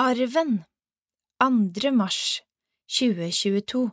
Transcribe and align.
Arven 0.00 0.64
2. 1.42 1.90
mars 1.92 2.42
2022 2.88 3.90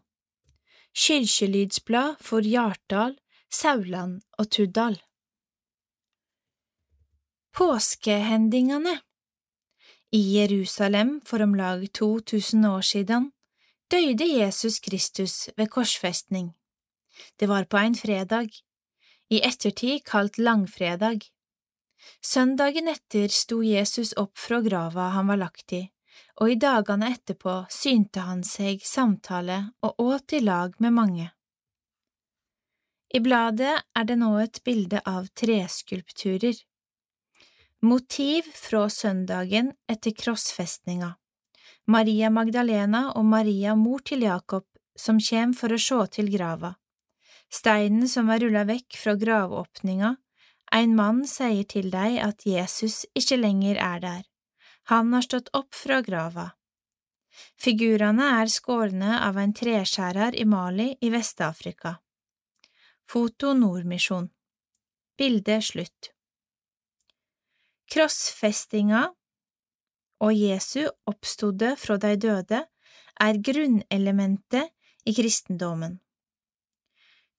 Kyrkjelydsblad 0.96 2.22
for 2.24 2.48
Hjartdal, 2.48 3.18
Sauland 3.52 4.22
og 4.40 4.48
Tuddal 4.48 4.96
Påskehendingene 7.52 8.94
I 10.16 10.22
Jerusalem 10.38 11.12
for 11.28 11.44
om 11.44 11.58
lag 11.60 11.84
2000 11.92 12.70
år 12.70 12.88
siden 12.92 13.28
døde 13.92 14.30
Jesus 14.32 14.80
Kristus 14.80 15.50
ved 15.58 15.68
korsfestning. 15.68 16.54
Det 17.40 17.50
var 17.50 17.68
på 17.68 17.84
en 17.84 17.96
fredag, 17.96 18.48
i 19.30 19.44
ettertid 19.44 20.08
kalt 20.08 20.40
langfredag. 20.40 21.20
Søndagen 22.24 22.88
etter 22.88 23.28
sto 23.28 23.60
Jesus 23.60 24.16
opp 24.16 24.38
fra 24.38 24.64
grava 24.64 25.12
han 25.20 25.28
var 25.28 25.44
lagt 25.44 25.74
i, 25.74 25.84
og 26.42 26.52
i 26.52 26.60
dagene 26.62 27.12
etterpå 27.16 27.64
synte 27.74 28.24
han 28.28 28.44
seg 28.46 28.84
samtale 28.86 29.60
og 29.86 30.00
åt 30.04 30.38
i 30.38 30.42
lag 30.44 30.76
med 30.84 30.94
mange. 30.94 31.28
I 33.14 33.20
bladet 33.24 33.76
er 33.96 34.08
det 34.08 34.18
nå 34.20 34.34
et 34.42 34.60
bilde 34.68 35.00
av 35.08 35.30
treskulpturer. 35.40 36.58
Motiv 37.88 38.50
fra 38.58 38.88
søndagen 38.92 39.72
etter 39.88 40.12
krossfestninga. 40.18 41.14
Maria 41.88 42.30
Magdalena 42.34 43.14
og 43.16 43.26
Maria 43.26 43.76
mor 43.80 44.04
til 44.04 44.26
Jakob 44.28 44.66
som 45.00 45.22
kjem 45.24 45.54
for 45.56 45.72
å 45.72 45.80
sjå 45.80 46.02
til 46.18 46.32
grava. 46.34 46.74
Steinen 47.54 48.10
som 48.12 48.32
er 48.34 48.42
rulla 48.44 48.66
vekk 48.68 48.98
fra 49.00 49.14
gravåpninga, 49.16 50.16
ein 50.76 50.96
mann 50.98 51.22
sier 51.30 51.64
til 51.64 51.88
deg 51.94 52.18
at 52.20 52.44
Jesus 52.44 53.06
ikke 53.16 53.38
lenger 53.40 53.80
er 53.80 54.02
der. 54.04 54.24
Han 54.90 55.14
har 55.14 55.22
stått 55.22 55.50
opp 55.54 55.76
fra 55.76 56.02
grava. 56.02 56.52
Figurene 57.60 58.30
er 58.42 58.50
skårne 58.52 59.18
av 59.26 59.38
en 59.38 59.54
treskjærer 59.54 60.36
i 60.36 60.46
Mali 60.48 60.94
i 61.02 61.10
Vest-Afrika. 61.14 61.98
Foto 63.08 63.52
Nordmisjon 63.54 64.30
Bilde 65.18 65.58
slutt 65.62 66.12
Krossfestinga 67.92 69.02
og 70.24 70.34
Jesu 70.34 70.88
oppstodde 71.08 71.74
fra 71.80 71.98
de 72.02 72.14
døde 72.20 72.62
er 73.28 73.40
grunnelementet 73.50 74.72
i 75.08 75.16
kristendommen. 75.16 75.98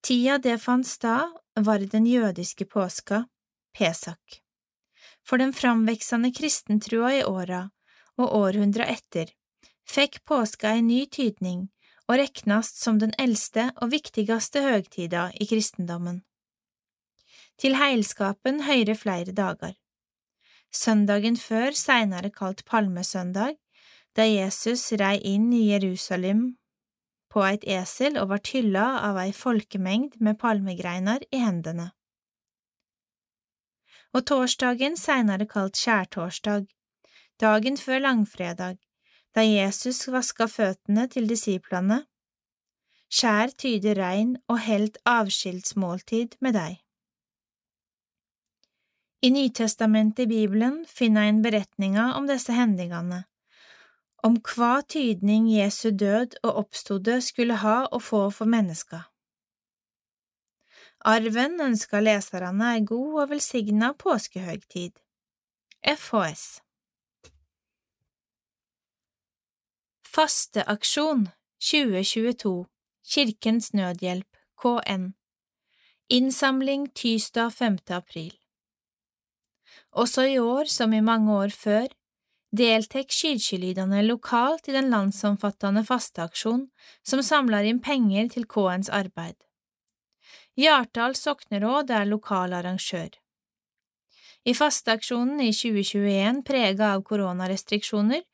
Tida 0.05 0.37
det 0.39 0.59
fant 0.62 0.87
stad, 0.87 1.33
var 1.59 1.83
den 1.94 2.06
jødiske 2.06 2.69
påska, 2.70 3.25
Pesak. 3.75 4.42
For 5.29 5.37
den 5.37 5.53
framveksende 5.53 6.31
kristentrua 6.33 7.11
i 7.19 7.25
åra 7.25 7.67
og 8.17 8.33
århundra 8.39 8.87
etter 8.89 9.34
fikk 9.89 10.23
påska 10.29 10.73
en 10.79 10.89
ny 10.89 11.03
tydning 11.12 11.67
og 12.09 12.17
reknast 12.23 12.81
som 12.81 13.01
den 13.03 13.12
eldste 13.21 13.69
og 13.77 13.93
viktigaste 13.93 14.62
høgtida 14.65 15.29
i 15.37 15.49
kristendommen. 15.51 16.23
Til 17.61 17.77
heilskapen 17.77 18.62
høyrer 18.65 18.97
flere 18.97 19.34
dager. 19.37 19.75
Søndagen 20.73 21.37
før, 21.37 21.77
seinere 21.77 22.31
kalt 22.33 22.65
palmesøndag, 22.65 23.56
da 24.17 24.25
Jesus 24.25 24.87
rei 25.01 25.19
inn 25.21 25.51
i 25.53 25.69
Jerusalem 25.73 26.55
på 27.29 27.45
et 27.45 27.65
esel 27.69 28.17
og 28.21 28.31
vart 28.33 28.53
hylla 28.55 28.87
av 29.05 29.21
ei 29.21 29.33
folkemengd 29.37 30.17
med 30.25 30.41
palmegreinar 30.41 31.25
i 31.29 31.43
hendene 31.45 31.91
og 34.17 34.27
torsdagen 34.31 34.97
seinere 34.97 35.47
kalt 35.48 35.77
skjærtorsdag, 35.77 36.67
dagen 37.41 37.77
før 37.77 38.05
langfredag, 38.05 38.78
da 39.34 39.45
Jesus 39.45 40.06
vaska 40.09 40.48
føttene 40.50 41.06
til 41.12 41.28
disiplene. 41.31 42.03
Skjær 43.09 43.55
tyder 43.56 43.97
regn 44.00 44.37
og 44.49 44.60
helt 44.66 44.99
avskjedsmåltid 45.09 46.37
med 46.44 46.56
deg. 46.59 46.77
I 49.22 49.31
Nytestamentet 49.34 50.27
i 50.27 50.31
Bibelen 50.31 50.84
finner 50.87 51.27
en 51.27 51.41
beretninga 51.43 52.12
om 52.15 52.28
disse 52.28 52.55
hendingene, 52.55 53.25
om 54.22 54.37
hva 54.47 54.78
tydning 54.87 55.49
Jesu 55.50 55.91
død 55.91 56.38
og 56.44 56.61
oppstode 56.65 57.19
skulle 57.25 57.59
ha 57.65 57.81
å 57.91 57.99
få 58.03 58.28
for 58.34 58.50
menneska. 58.50 59.09
Arven 61.06 61.60
ønsker 61.62 62.03
leserne 62.03 62.72
ei 62.75 62.81
god 62.82 63.20
og 63.22 63.28
velsigna 63.31 63.92
påskehøgtid. 63.94 64.97
FHS 65.86 66.59
Fasteaksjon 70.03 71.28
2022 71.62 72.66
Kirkens 73.06 73.70
Nødhjelp 73.78 74.42
KN 74.58 75.12
Innsamling 76.10 76.91
tirsdag 76.98 77.53
5. 77.53 77.78
april 77.94 78.34
Også 79.92 80.26
i 80.26 80.38
år, 80.38 80.64
som 80.64 80.92
i 80.92 81.00
mange 81.00 81.32
år 81.32 81.54
før, 81.54 81.87
deltek 82.50 83.14
kirkelydene 83.14 84.03
lokalt 84.03 84.66
i 84.66 84.75
den 84.75 84.91
landsomfattende 84.91 85.87
fasteaksjon 85.87 86.70
som 87.06 87.22
samler 87.22 87.70
inn 87.70 87.78
penger 87.78 88.34
til 88.34 88.50
KNs 88.50 88.91
arbeid. 88.91 89.38
Hjartdal 90.58 91.14
sokneråd 91.14 91.91
er 91.94 92.06
lokal 92.10 92.54
arrangør. 92.58 93.12
I 94.42 94.54
fasteaksjonen 94.58 95.41
i 95.44 95.52
2021, 95.54 96.41
prega 96.46 96.92
av 96.96 97.04
koronarestriksjoner, 97.06 98.24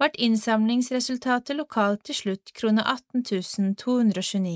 ble 0.00 0.08
innsamlingsresultatet 0.26 1.58
lokalt 1.58 2.06
til 2.08 2.16
slutt 2.20 2.52
krone 2.56 2.84
18.229. 2.88 4.54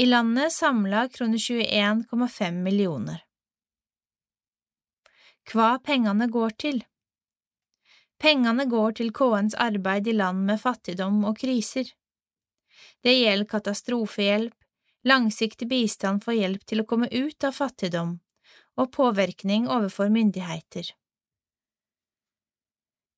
I 0.00 0.06
landet 0.06 0.54
samla 0.54 1.02
krone 1.12 1.36
21,5 1.36 2.62
millioner. 2.64 3.24
Hva 5.50 5.74
pengene 5.84 6.30
går 6.30 6.54
til? 6.64 6.80
Pengene 8.20 8.64
går 8.70 8.96
til 9.00 9.12
KNs 9.16 9.58
arbeid 9.58 10.08
i 10.08 10.16
land 10.16 10.46
med 10.48 10.60
fattigdom 10.62 11.24
og 11.28 11.40
kriser. 11.40 11.92
Det 13.04 13.16
gjelder 13.16 13.48
katastrofehjelp, 13.52 14.56
langsiktig 15.06 15.68
bistand 15.68 16.24
for 16.24 16.36
hjelp 16.36 16.64
til 16.68 16.82
å 16.82 16.88
komme 16.88 17.08
ut 17.10 17.44
av 17.44 17.56
fattigdom 17.56 18.18
og 18.80 18.92
påvirkning 18.92 19.68
overfor 19.68 20.12
myndigheter. 20.12 20.92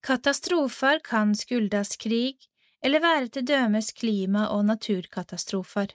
Katastrofer 0.03 0.99
kan 1.07 1.35
skyldes 1.39 1.97
krig 2.03 2.49
eller 2.83 3.03
være 3.03 3.29
til 3.35 3.47
dømes 3.47 3.93
klima- 3.95 4.49
og 4.51 4.65
naturkatastrofer. 4.67 5.95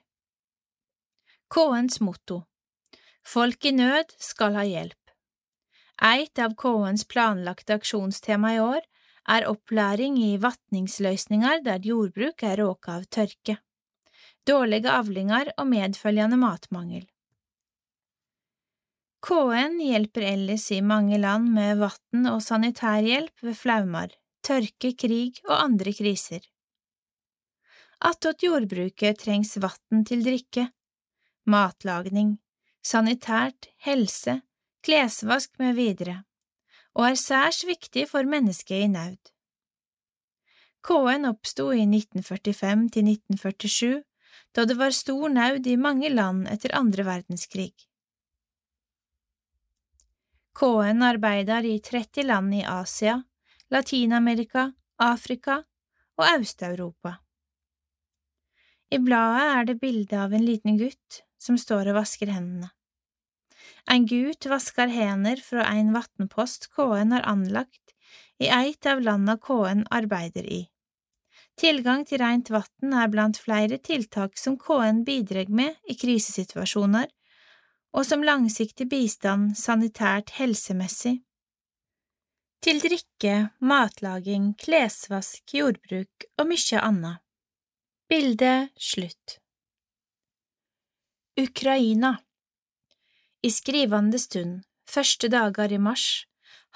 KNs 1.51 1.99
motto 2.03 2.43
Folk 3.27 3.65
i 3.67 3.73
nød 3.75 4.13
skal 4.23 4.55
ha 4.55 4.63
hjelp. 4.63 4.99
Eit 5.99 6.39
av 6.39 6.55
KNs 6.55 7.03
planlagte 7.11 7.75
aksjonstema 7.75 8.53
i 8.55 8.59
år 8.63 8.83
er 9.27 9.47
opplæring 9.49 10.15
i 10.23 10.37
vatningsløsninger 10.39 11.63
der 11.65 11.83
jordbruk 11.83 12.43
er 12.47 12.61
råka 12.61 12.99
av 13.01 13.07
tørke 13.11 13.57
dårlige 14.47 14.91
avlinger 14.91 15.52
og 15.58 15.68
medfølgende 15.69 16.40
matmangel. 16.40 17.06
KN 19.28 19.80
hjelper 19.81 20.24
ellers 20.24 20.69
i 20.72 20.81
mange 20.81 21.18
land 21.19 21.50
med 21.52 21.81
vann- 21.81 22.30
og 22.31 22.40
sanitærhjelp 22.46 23.44
ved 23.44 23.58
flaumer, 23.58 24.13
tørke, 24.46 24.94
krig 24.94 25.41
og 25.50 25.56
andre 25.58 25.91
kriser. 25.94 26.46
Attåt 28.00 28.46
jordbruket 28.46 29.19
trengs 29.19 29.58
vann 29.58 30.06
til 30.06 30.24
drikke, 30.24 30.68
matlagning, 31.50 32.38
sanitært, 32.85 33.72
helse, 33.84 34.41
klesvask 34.85 35.58
med 35.59 35.75
videre, 35.75 36.22
og 36.96 37.09
er 37.09 37.18
særs 37.19 37.66
viktig 37.68 38.06
for 38.08 38.24
mennesket 38.24 38.85
i 38.85 38.91
naud. 38.91 39.34
KN 40.88 41.28
oppsto 41.28 41.72
i 41.73 41.84
1945 41.84 42.88
til 42.93 43.09
1947 43.11 44.06
da 44.57 44.65
det 44.65 44.73
var 44.79 44.95
stor 44.95 45.29
naud 45.29 45.67
i 45.69 45.75
mange 45.77 46.09
land 46.09 46.47
etter 46.49 46.73
andre 46.73 47.03
verdenskrig. 47.05 47.75
KN 50.57 51.03
arbeider 51.05 51.65
i 51.69 51.75
30 51.85 52.25
land 52.25 52.55
i 52.57 52.63
Asia, 52.65 53.19
Latin-Amerika, 53.69 54.71
Afrika 54.97 55.59
og 56.17 56.25
Øst-Europa. 56.31 57.19
I 58.89 58.97
bladet 59.03 59.43
er 59.53 59.67
det 59.69 59.75
bilde 59.83 60.17
av 60.17 60.33
en 60.33 60.45
liten 60.47 60.79
gutt 60.79 61.19
som 61.37 61.59
står 61.61 61.91
og 61.91 61.99
vasker 61.99 62.31
hendene. 62.33 62.71
En 63.85 64.07
gutt 64.09 64.47
vasker 64.49 64.89
hender 64.89 65.37
fra 65.43 65.67
en 65.69 65.93
vannpost 65.93 66.71
KN 66.73 67.13
har 67.13 67.27
anlagt 67.29 67.93
i 68.41 68.49
eit 68.49 68.89
av 68.89 69.05
landa 69.05 69.37
KN 69.37 69.85
arbeider 69.93 70.49
i. 70.49 70.63
Tilgang 71.57 72.03
til 72.05 72.21
rent 72.21 72.51
vann 72.53 72.93
er 72.93 73.07
blant 73.09 73.39
flere 73.41 73.79
tiltak 73.81 74.37
som 74.37 74.59
KN 74.61 75.01
bidrar 75.07 75.49
med 75.49 75.77
i 75.89 75.95
krisesituasjoner, 75.97 77.07
og 77.97 78.05
som 78.05 78.25
langsiktig 78.25 78.85
bistand 78.91 79.55
sanitært 79.57 80.35
helsemessig. 80.37 81.17
til 82.61 82.81
drikke, 82.81 83.33
matlaging, 83.61 84.49
klesvask, 84.59 85.43
jordbruk 85.53 86.25
og 86.37 86.49
mye 86.49 86.79
annet. 86.81 87.21
Bilde 88.09 88.69
slutt. 88.75 89.37
Ukraina 91.37 92.17
I 93.45 93.51
skrivende 93.53 94.19
stund, 94.19 94.63
første 94.89 95.29
dager 95.29 95.71
i 95.71 95.77
mars, 95.77 96.25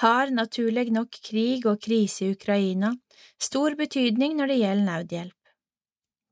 har 0.02 0.32
naturlig 0.34 0.90
nok 0.94 1.14
krig 1.30 1.66
og 1.70 1.82
krise 1.86 2.26
i 2.26 2.34
Ukraina 2.36 2.96
stor 3.42 3.76
betydning 3.78 4.38
når 4.40 4.52
det 4.52 4.60
gjelder 4.62 4.88
nødhjelp. 4.88 5.38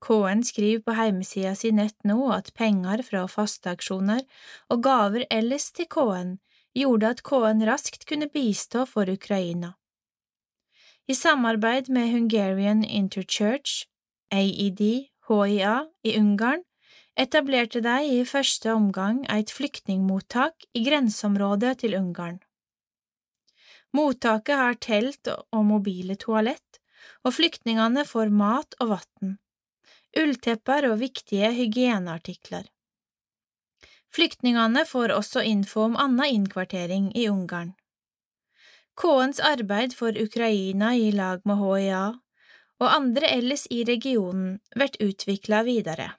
KN 0.00 0.42
skriver 0.48 0.82
på 0.84 0.94
heimesida 0.96 1.52
si 1.58 1.70
nett 1.76 1.96
nå 2.08 2.30
at 2.32 2.54
penger 2.56 3.02
fra 3.06 3.26
fasteaksjoner 3.28 4.24
og 4.72 4.82
gaver 4.86 5.26
ellers 5.30 5.68
til 5.76 5.86
KN 5.92 6.38
gjorde 6.76 7.12
at 7.14 7.22
KN 7.26 7.62
raskt 7.68 8.08
kunne 8.08 8.30
bistå 8.32 8.86
for 8.88 9.10
Ukraina. 9.12 9.74
I 11.10 11.14
samarbeid 11.14 11.90
med 11.90 12.12
Hungarian 12.12 12.84
Interchurch, 12.84 13.86
AED, 14.30 14.82
HIA, 15.28 15.86
i 16.04 16.18
Ungarn 16.18 16.62
etablerte 17.18 17.82
de 17.84 17.96
i 18.06 18.20
første 18.24 18.72
omgang 18.72 19.24
et 19.28 19.50
flyktningmottak 19.50 20.70
i 20.74 20.84
grenseområdet 20.86 21.78
til 21.82 21.98
Ungarn. 21.98 22.38
Mottaket 23.96 24.56
har 24.56 24.76
telt 24.78 25.28
og 25.30 25.62
mobile 25.66 26.16
toalett, 26.16 26.80
og 27.24 27.34
flyktningene 27.36 28.04
får 28.06 28.30
mat 28.30 28.76
og 28.80 28.96
vann 28.96 29.38
ulltepper 30.18 30.88
og 30.90 31.00
viktige 31.00 31.50
hygieneartikler. 31.54 32.64
Flyktningene 34.10 34.82
får 34.86 35.14
også 35.14 35.42
info 35.46 35.84
om 35.86 35.98
annen 36.00 36.26
innkvartering 36.26 37.12
i 37.16 37.28
Ungarn. 37.30 37.74
KNs 38.98 39.38
arbeid 39.40 39.94
for 39.94 40.16
Ukraina 40.18 40.94
i 40.98 41.12
lag 41.14 41.44
med 41.46 41.60
HIA 41.62 42.02
og 42.80 42.88
andre 42.88 43.30
ellers 43.30 43.66
i 43.70 43.84
regionen 43.86 44.58
blir 44.74 44.98
utvikla 45.04 45.62
videre. 45.68 46.10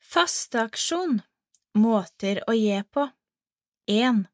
Fasteaksjon 0.00 1.20
Måter 1.76 2.40
å 2.48 2.54
gi 2.56 2.78
på 2.88 3.04
1. 3.92 4.24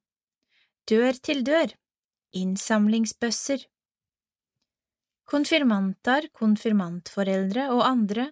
Dør 0.91 1.15
til 1.23 1.45
dør 1.47 1.71
Innsamlingsbøsser 2.35 3.61
Konfirmanter, 5.31 6.27
konfirmantforeldre 6.35 7.69
og 7.71 7.85
andre 7.87 8.25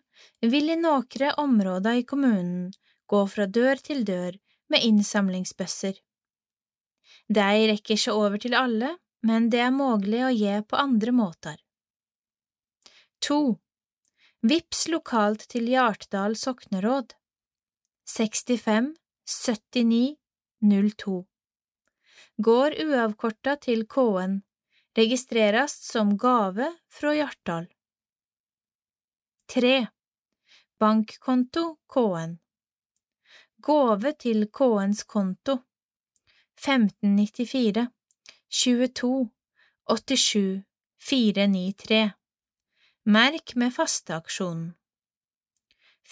vil 0.42 0.72
i 0.74 0.76
noen 0.80 1.28
områder 1.38 2.00
i 2.00 2.02
kommunen 2.02 2.72
gå 3.06 3.22
fra 3.30 3.46
dør 3.46 3.78
til 3.78 4.02
dør 4.04 4.34
med 4.66 4.82
innsamlingsbøsser. 4.82 5.94
De 7.30 7.46
rekker 7.70 7.94
ikke 7.94 8.18
over 8.18 8.42
til 8.42 8.58
alle, 8.58 8.96
men 9.22 9.46
det 9.54 9.62
er 9.62 9.70
mulig 9.70 10.26
å 10.26 10.34
gi 10.34 10.58
på 10.66 10.76
andre 10.76 11.14
måter. 11.14 11.56
2. 13.22 13.40
Vips 14.42 14.88
lokalt 14.90 15.46
til 15.54 15.70
Hjartdal 15.70 16.34
sokneråd 16.34 17.14
65 18.10 18.96
79 19.30 20.16
02 20.66 21.29
Går 22.40 22.72
uavkorta 22.80 23.56
til 23.60 23.82
K-en, 23.90 24.38
registrerast 24.96 25.82
som 25.84 26.14
gave 26.16 26.70
fra 26.88 27.10
Hjartdal. 27.12 27.66
3. 29.52 29.72
Bankkonto 30.80 31.64
KN 31.92 32.38
Gåve 33.66 34.12
til 34.24 34.46
K-ens 34.56 35.02
konto 35.04 35.58
1594 36.56 37.84
22 38.62 39.10
87 39.90 40.62
493 41.10 42.00
Merk 43.16 43.52
med 43.56 43.74
fasteaksjonen 43.76 44.70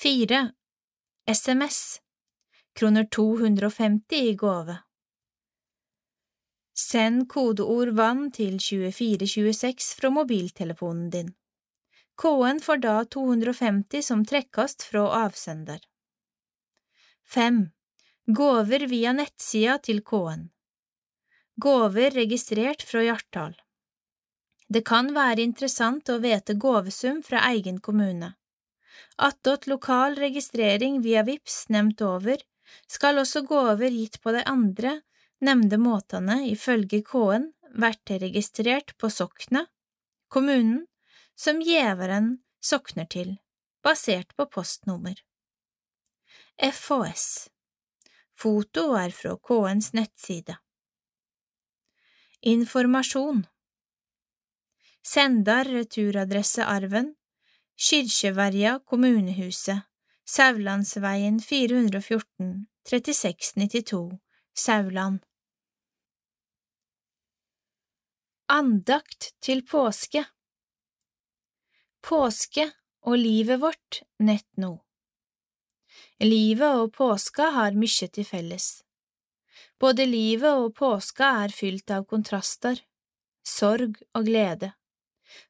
4. 0.03 0.43
SMS 1.39 1.81
kroner 2.77 3.09
250 3.17 4.21
i 4.29 4.37
gave 4.45 4.77
Send 6.79 7.25
kodeord 7.27 7.91
vann 7.99 8.29
til 8.31 8.55
2426 8.63 9.89
fra 9.99 10.11
mobiltelefonen 10.15 11.09
din. 11.11 11.33
KN 12.19 12.61
får 12.63 12.79
da 12.85 12.93
250 13.15 14.05
som 14.07 14.23
trekkast 14.27 14.85
fra 14.87 15.03
avsender. 15.25 15.81
5. 17.35 17.59
Gåver 18.31 18.87
via 18.93 19.13
nettsida 19.13 19.79
til 19.83 20.05
KN 20.07 20.47
Gåver 21.67 22.15
registrert 22.15 22.85
fra 22.87 23.03
Hjartdal 23.03 23.59
Det 24.69 24.85
kan 24.87 25.11
være 25.19 25.43
interessant 25.49 26.09
å 26.15 26.21
vite 26.23 26.55
gåvesum 26.55 27.25
fra 27.27 27.43
egen 27.51 27.83
kommune. 27.83 28.31
Attåt 29.17 29.67
lokal 29.67 30.15
registrering 30.15 31.03
via 31.03 31.27
VIPS 31.27 31.65
nevnt 31.75 32.07
over, 32.07 32.39
skal 32.87 33.19
også 33.19 33.43
gåver 33.51 33.91
gitt 33.91 34.23
på 34.23 34.37
de 34.37 34.47
andre 34.47 35.01
nevnte 35.45 35.79
måtene 35.81 36.41
ifølge 36.51 37.03
KN 37.07 37.51
vært 37.79 38.11
registrert 38.23 38.95
på 38.99 39.11
soknet, 39.13 39.69
kommunen, 40.29 40.87
som 41.39 41.61
gjeveren 41.63 42.39
sokner 42.61 43.07
til, 43.07 43.37
basert 43.85 44.35
på 44.37 44.49
postnummer. 44.51 45.15
FHS 46.59 47.49
Foto 48.39 48.93
er 48.99 49.15
fra 49.15 49.37
KNs 49.39 49.93
nettside. 49.95 50.59
Informasjon. 52.47 53.45
Sender 55.03 55.71
returadresse 55.75 56.67
Arven. 56.67 57.15
Kyrkjeverja 57.79 58.81
kommunehuset 58.91 59.87
Saulandsveien 60.27 61.39
414 61.41 62.67
3692 62.91 64.19
Sauland 64.59 65.23
Andakt 68.51 69.35
til 69.45 69.59
påske 69.69 70.23
Påske 72.01 72.63
og 73.05 73.19
livet 73.21 73.61
vårt 73.61 73.99
nett 74.25 74.47
nå. 74.57 74.71
Livet 76.25 76.79
og 76.81 76.95
påska 76.95 77.51
har 77.53 77.77
mykje 77.77 78.09
til 78.17 78.25
felles. 78.25 78.69
Både 79.77 80.07
livet 80.09 80.63
og 80.63 80.73
påska 80.81 81.29
er 81.43 81.53
fylt 81.53 81.93
av 81.93 82.07
kontraster, 82.09 82.81
sorg 83.45 84.01
og 84.17 84.25
glede, 84.31 84.73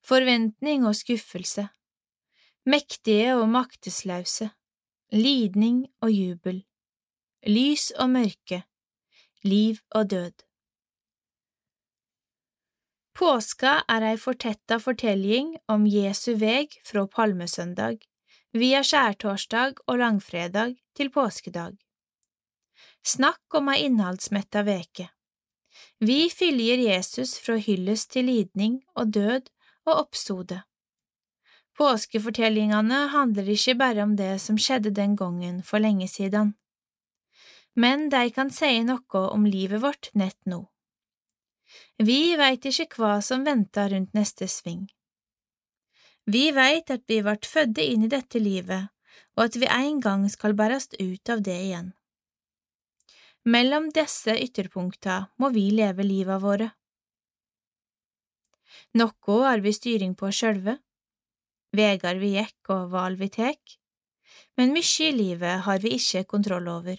forventning 0.02 0.83
og 0.90 0.99
skuffelse, 0.99 1.69
mektige 2.67 3.38
og 3.38 3.47
maktesløse, 3.55 4.50
lidning 5.14 5.85
og 6.02 6.11
jubel, 6.11 6.64
lys 7.47 7.93
og 7.95 8.11
mørke, 8.19 8.64
liv 9.47 9.78
og 9.95 10.11
død. 10.11 10.48
Påska 13.18 13.80
er 13.90 14.04
ei 14.12 14.18
fortetta 14.20 14.76
fortelling 14.78 15.56
om 15.66 15.88
Jesu 15.90 16.37
veg 16.38 16.76
fra 16.87 17.02
palmesøndag, 17.10 17.96
via 18.54 18.84
skjærtorsdag 18.87 19.80
og 19.90 19.98
langfredag 19.98 20.76
til 20.94 21.10
påskedag. 21.10 21.75
Snakk 23.02 23.58
om 23.58 23.72
ei 23.72 23.88
innholdsmetta 23.88 24.62
veke. 24.68 25.08
Vi 25.98 26.28
følger 26.30 26.84
Jesus 26.84 27.34
fra 27.42 27.58
hyllest 27.58 28.12
til 28.14 28.30
lidning 28.30 28.78
og 28.94 29.10
død 29.18 29.50
og 29.88 29.94
oppstode. 29.96 30.62
Påskefortellingene 31.75 33.04
handler 33.18 33.50
ikke 33.50 33.75
bare 33.82 34.06
om 34.06 34.14
det 34.14 34.37
som 34.46 34.62
skjedde 34.62 34.94
den 34.94 35.18
gangen 35.18 35.62
for 35.66 35.82
lenge 35.82 36.06
siden, 36.06 36.54
men 37.75 38.10
de 38.14 38.28
kan 38.30 38.50
si 38.54 38.76
noe 38.87 39.28
om 39.34 39.46
livet 39.46 39.82
vårt 39.82 40.14
nett 40.14 40.38
nå. 40.46 40.68
Vi 41.99 42.37
veit 42.38 42.62
ikke 42.62 42.87
hva 42.95 43.17
som 43.26 43.43
venter 43.43 43.90
rundt 43.90 44.14
neste 44.14 44.47
sving. 44.47 44.87
Vi 46.31 46.50
veit 46.55 46.93
at 46.95 47.02
vi 47.11 47.19
vart 47.26 47.49
fødde 47.49 47.83
inn 47.83 48.05
i 48.07 48.11
dette 48.12 48.38
livet, 48.38 48.93
og 49.35 49.49
at 49.49 49.57
vi 49.59 49.67
en 49.67 49.99
gang 50.05 50.28
skal 50.31 50.55
bærast 50.55 50.95
ut 51.00 51.33
av 51.33 51.43
det 51.43 51.57
igjen. 51.64 51.88
Mellom 53.49 53.88
disse 53.90 54.37
ytterpunkta 54.37 55.25
må 55.43 55.50
vi 55.50 55.71
leve 55.75 56.07
liva 56.07 56.38
våre. 56.38 56.71
Noe 58.95 59.43
har 59.49 59.64
vi 59.64 59.75
styring 59.75 60.14
på 60.14 60.31
sjølve, 60.31 60.78
vegar 61.75 62.23
vi 62.23 62.37
gikk 62.37 62.75
og 62.76 62.93
val 62.95 63.19
vi 63.19 63.31
tek, 63.33 63.78
men 64.55 64.71
mykje 64.76 65.11
i 65.11 65.17
livet 65.19 65.67
har 65.67 65.83
vi 65.83 65.97
ikke 65.99 66.28
kontroll 66.31 66.69
over. 66.71 66.99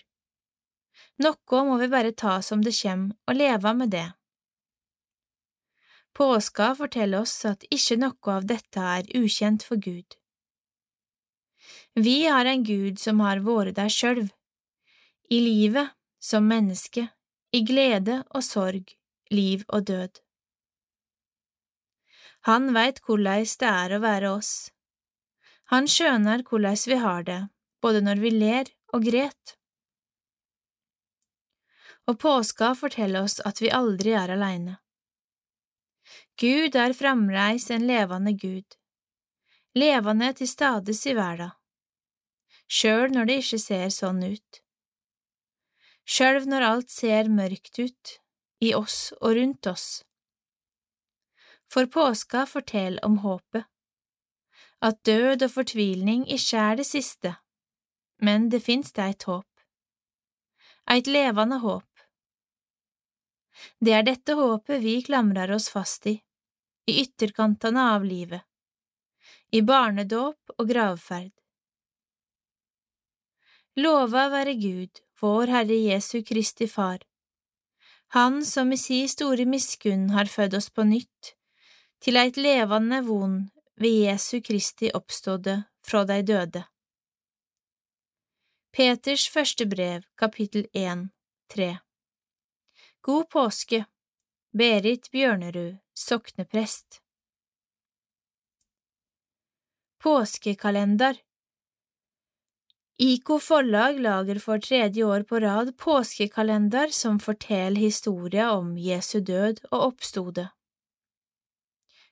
Noe 1.23 1.65
må 1.67 1.79
vi 1.79 1.87
bare 1.87 2.11
ta 2.11 2.41
som 2.43 2.63
det 2.65 2.75
kjem 2.75 3.11
og 3.27 3.37
leve 3.37 3.77
med 3.79 3.95
det. 3.95 4.09
Påska 6.13 6.73
forteller 6.75 7.21
oss 7.21 7.45
at 7.45 7.63
ikke 7.71 7.99
noe 8.01 8.33
av 8.35 8.47
dette 8.49 8.79
er 8.95 9.09
ukjent 9.15 9.63
for 9.63 9.79
Gud. 9.79 10.17
Vi 11.95 12.25
har 12.25 12.45
en 12.45 12.63
Gud 12.63 12.99
som 12.99 13.19
har 13.23 13.41
vært 13.45 13.77
der 13.77 13.91
sjølv, 13.91 14.29
i 15.29 15.39
livet, 15.43 15.93
som 16.19 16.47
menneske, 16.47 17.07
i 17.51 17.61
glede 17.65 18.23
og 18.35 18.43
sorg, 18.43 18.95
liv 19.31 19.63
og 19.69 19.85
død. 19.89 20.19
Han 22.47 22.73
veit 22.73 23.01
korleis 23.03 23.57
det 23.59 23.69
er 23.69 23.95
å 23.95 24.01
være 24.03 24.31
oss. 24.31 24.71
Han 25.73 25.87
skjønar 25.91 26.45
korleis 26.47 26.87
vi 26.87 26.97
har 26.97 27.25
det, 27.27 27.41
både 27.81 28.01
når 28.05 28.21
vi 28.23 28.31
ler 28.33 28.71
og 28.95 29.05
gret. 29.05 29.55
Og 32.09 32.17
påska 32.19 32.73
forteller 32.79 33.27
oss 33.27 33.37
at 33.45 33.61
vi 33.61 33.69
aldri 33.69 34.15
er 34.17 34.31
aleine. 34.33 34.79
Gud 36.39 36.75
er 36.79 36.93
framreis 36.95 37.65
en 37.75 37.83
levende 37.83 38.31
Gud, 38.31 38.75
levende 39.75 40.29
til 40.37 40.47
stades 40.47 41.01
i 41.11 41.15
verda, 41.17 41.49
sjøl 42.71 43.11
når 43.11 43.27
det 43.27 43.35
ikke 43.41 43.59
ser 43.59 43.89
sånn 43.91 44.21
ut. 44.23 44.59
Sjøl 46.07 46.45
når 46.47 46.65
alt 46.67 46.93
ser 46.93 47.27
mørkt 47.27 47.81
ut, 47.81 48.13
i 48.63 48.71
oss 48.77 49.11
og 49.19 49.35
rundt 49.35 49.67
oss. 49.67 49.87
For 51.67 51.91
påska 51.91 52.45
forteller 52.47 53.03
om 53.03 53.19
håpet, 53.25 53.67
at 54.79 55.03
død 55.03 55.43
og 55.43 55.53
fortvilning 55.57 56.23
ikke 56.23 56.63
er 56.69 56.79
det 56.79 56.87
siste, 56.87 57.33
men 58.23 58.47
det 58.47 58.63
finnes 58.63 58.95
det 58.95 59.09
et 59.09 59.27
håp, 59.27 59.67
et 60.87 61.11
levende 61.11 61.59
håp. 61.67 61.85
Det 63.83 63.91
er 63.99 64.07
dette 64.07 64.39
håpet 64.39 64.79
vi 64.87 65.01
klamrer 65.03 65.51
oss 65.51 65.67
fast 65.75 66.07
i, 66.07 66.15
i 66.89 67.01
ytterkantene 67.03 67.83
av 67.95 68.05
livet, 68.05 68.41
i 69.51 69.61
barnedåp 69.61 70.55
og 70.57 70.71
gravferd. 70.71 71.33
Lova 73.79 74.25
være 74.33 74.55
Gud, 74.59 75.01
vår 75.21 75.53
Herre 75.53 75.77
Jesu 75.77 76.21
Kristi 76.25 76.67
Far, 76.67 76.99
Han 78.17 78.41
som 78.45 78.71
i 78.73 78.77
si 78.81 79.03
store 79.07 79.45
miskunn 79.45 80.07
har 80.15 80.25
født 80.25 80.55
oss 80.57 80.69
på 80.73 80.81
nytt, 80.83 81.35
til 82.01 82.17
eit 82.17 82.39
levande 82.41 83.03
von 83.05 83.35
ved 83.77 84.07
Jesu 84.07 84.41
Kristi 84.41 84.89
oppståde 84.97 85.59
fra 85.85 86.01
dei 86.09 86.23
døde. 86.25 86.63
Peters 88.73 89.27
første 89.29 89.65
brev, 89.69 90.01
kapittel 90.17 90.65
1, 90.73 91.05
3 91.53 91.69
God 93.01 93.29
påske, 93.29 93.85
Berit 94.51 95.11
Bjørnerud, 95.13 95.75
sokneprest. 95.93 97.03
Påskekalender 100.01 101.19
IKO 102.97 103.37
forlag 103.39 103.99
lager 104.01 104.39
for 104.41 104.57
tredje 104.57 105.05
år 105.05 105.25
på 105.29 105.39
rad 105.43 105.69
påskekalender 105.77 106.89
som 106.89 107.19
forteller 107.21 107.77
historia 107.77 108.47
om 108.55 108.71
Jesu 108.77 109.19
død 109.19 109.61
og 109.69 109.85
oppstode. 109.91 110.47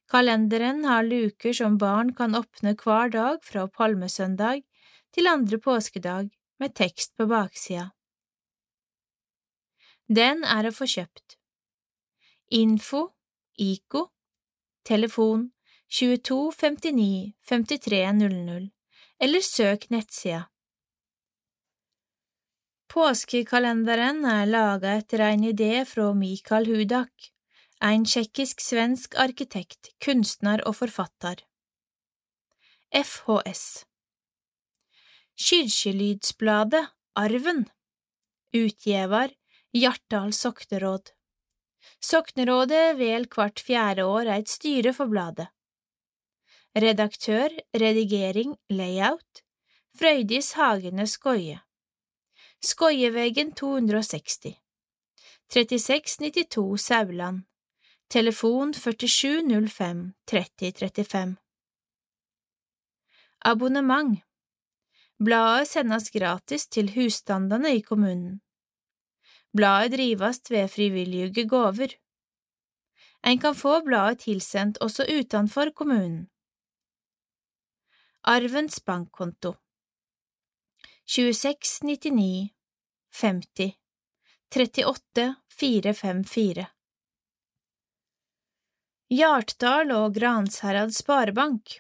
Kalenderen 0.06 0.86
har 0.86 1.10
luker 1.10 1.58
som 1.58 1.80
barn 1.82 2.14
kan 2.14 2.38
åpne 2.38 2.76
hver 2.84 3.10
dag 3.18 3.42
fra 3.50 3.66
palmesøndag 3.66 4.62
til 5.10 5.34
andre 5.34 5.58
påskedag 5.58 6.30
med 6.62 6.78
tekst 6.78 7.18
på 7.18 7.26
baksida. 7.34 7.90
Den 10.06 10.46
er 10.46 10.70
å 10.70 10.76
få 10.78 10.86
kjøpt. 10.86 11.37
Info, 12.50 13.10
IKO, 13.58 14.08
telefon 14.84 15.52
22 15.90 16.52
59 16.52 17.34
53 17.44 18.12
00, 18.14 18.70
eller 19.20 19.42
søk 19.42 19.90
nettsida. 19.90 20.46
Påskekalenderen 22.88 24.24
er 24.26 24.46
laga 24.48 24.94
etter 25.02 25.26
en 25.28 25.44
idé 25.50 25.84
fra 25.86 26.14
Mikael 26.16 26.70
Hudak, 26.72 27.34
en 27.84 28.08
tsjekkisk-svensk 28.08 29.20
arkitekt, 29.20 29.92
kunstner 30.00 30.64
og 30.64 30.80
forfatter. 30.80 31.44
FHS 32.96 33.84
Kyrkjelydsbladet 35.36 36.88
Arven 37.20 37.68
Utgiver. 38.56 39.36
Hjartdal 39.76 40.32
sokneråd 40.34 41.12
Soknerådet 42.04 42.98
vel 43.00 43.26
hvert 43.34 43.60
fjerde 43.60 44.06
år 44.06 44.30
et 44.38 44.50
styre 44.50 44.94
for 44.94 45.10
bladet. 45.10 45.48
Redaktør, 46.78 47.50
redigering, 47.74 48.58
layout. 48.70 49.44
Frøydis 49.98 50.52
Hagene 50.54 51.08
Skoie. 51.08 51.60
Skoievegen 52.62 53.52
260 53.52 54.54
3692 55.50 56.78
Sauland. 56.78 57.42
Telefon 58.10 58.74
4705 58.74 60.14
3035 60.28 61.36
Abonnement. 63.42 64.22
Bladet 65.20 65.68
sendes 65.68 66.12
gratis 66.14 66.68
til 66.68 66.94
husstandene 66.94 67.76
i 67.76 67.82
kommunen. 67.82 68.42
Bladet 69.56 69.96
drives 69.96 70.42
ved 70.52 70.70
frivillige 70.72 71.46
gaver. 71.48 71.94
En 73.24 73.40
kan 73.40 73.56
få 73.56 73.82
bladet 73.86 74.20
tilsendt 74.26 74.78
også 74.78 75.06
utenfor 75.20 75.72
kommunen. 75.76 76.28
Arvens 78.24 78.80
bankkonto 78.84 79.56
2699 81.08 82.50
50 83.12 83.78
38 84.52 85.36
454 85.60 86.68
Hjartdal 89.08 89.94
og 89.96 90.18
Gransherad 90.18 90.92
Sparebank, 90.92 91.78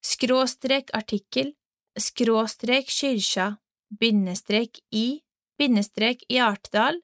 skråstrek 0.01 0.89
artikkel. 0.93 1.53
Skråstrek 1.99 2.89
kyrkja. 2.89 3.57
Bindestrek 3.99 4.79
i. 4.91 5.21
Bindestrek 5.59 6.23
Hjartdal. 6.29 7.01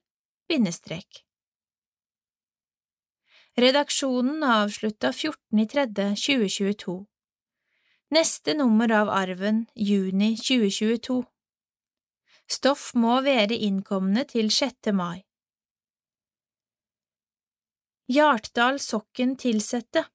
Bindestrek. 0.48 1.24
Redaksjonen 3.58 4.42
avslutta 4.42 5.12
14.3.2022. 5.12 7.06
Neste 8.10 8.54
nummer 8.54 8.92
av 8.92 9.08
Arven, 9.08 9.66
juni 9.74 10.36
2022. 10.36 11.24
Stoff 12.48 12.94
må 12.94 13.18
være 13.20 13.52
innkomne 13.66 14.22
til 14.24 14.48
6. 14.48 14.88
mai. 14.96 15.26
Hjartdal 18.08 18.80
sokken 18.80 19.34
tilsette 19.36 20.06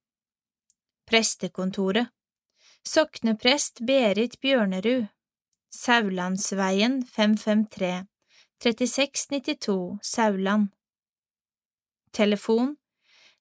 Prestekontoret 1.06 2.10
Sokneprest 2.82 3.84
Berit 3.86 4.40
Bjørnerud 4.42 5.06
Saulandsveien 5.70 6.98
553 7.06 7.92
3692 8.58 9.78
Sauland 10.02 10.74
Telefon 12.10 12.74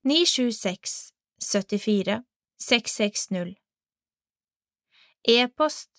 976 0.05 1.01
74 1.41 2.21
660 2.61 3.62
E-post 5.25 5.91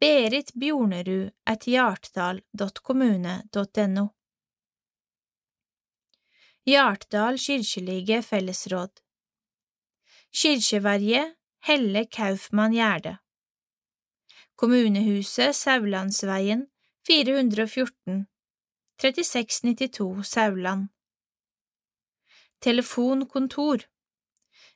Berit 0.00 0.52
Bjornerud 0.54 1.30
at 1.46 1.64
hjartdal.kommune.no 1.64 4.08
Hjartdal 6.64 7.38
kirkelige 7.38 8.22
fellesråd. 8.22 8.90
Kirkeverje 10.32 11.34
Helle 11.66 12.06
Kaufmann 12.06 12.72
Gjerde. 12.72 13.18
Kommunehuset 14.56 15.56
Saulandsveien 15.56 16.66
414 17.06 18.26
3692 18.98 20.24
Sauland 20.24 20.88
Telefonkontor 22.60 23.78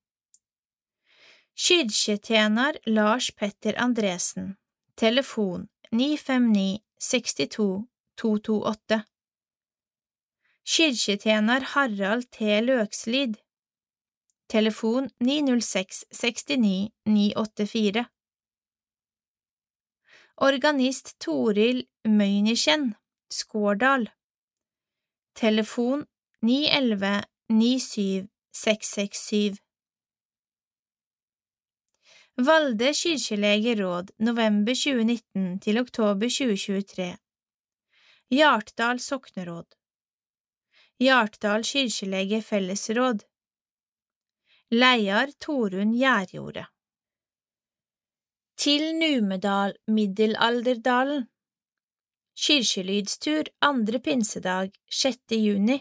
Kyrkjetjener 1.55 2.77
Lars 2.85 3.31
Petter 3.31 3.73
Andresen. 3.77 4.55
Telefon 4.95 5.67
959 5.91 6.79
62 6.99 7.87
228 8.17 9.03
Kirketjener 10.65 11.61
Harald 11.61 12.31
T. 12.31 12.61
Løkslid. 12.61 13.35
Telefon 14.49 15.09
906 15.19 16.05
69 16.11 16.91
984 17.05 18.05
Organist 20.37 21.13
Toril 21.19 21.85
Møynikjen 22.05 22.95
Skårdal. 23.29 24.09
Telefon 25.35 26.05
911 26.41 27.23
97 27.49 28.27
667 28.53 29.61
Valde 32.37 32.91
kirkelege 32.93 33.77
råd 33.83 34.11
november 34.19 34.73
2019 34.73 35.59
til 35.59 35.79
oktober 35.79 36.29
2023 36.29 37.26
Hjartdal 38.29 38.99
sokneråd. 38.99 39.75
Hjartdal 40.99 41.63
kirkelege 41.63 42.41
fellesråd. 42.43 43.21
Leiar 44.71 45.31
Torunn 45.39 45.93
Gjerjordet 45.95 46.65
Til 48.59 48.83
Numedal 48.99 49.77
Middelalderdalen. 49.87 51.23
Kirkelydstur 52.35 53.47
andre 53.63 54.01
pinsedag 54.03 54.75
6. 54.91 55.31
juni. 55.31 55.77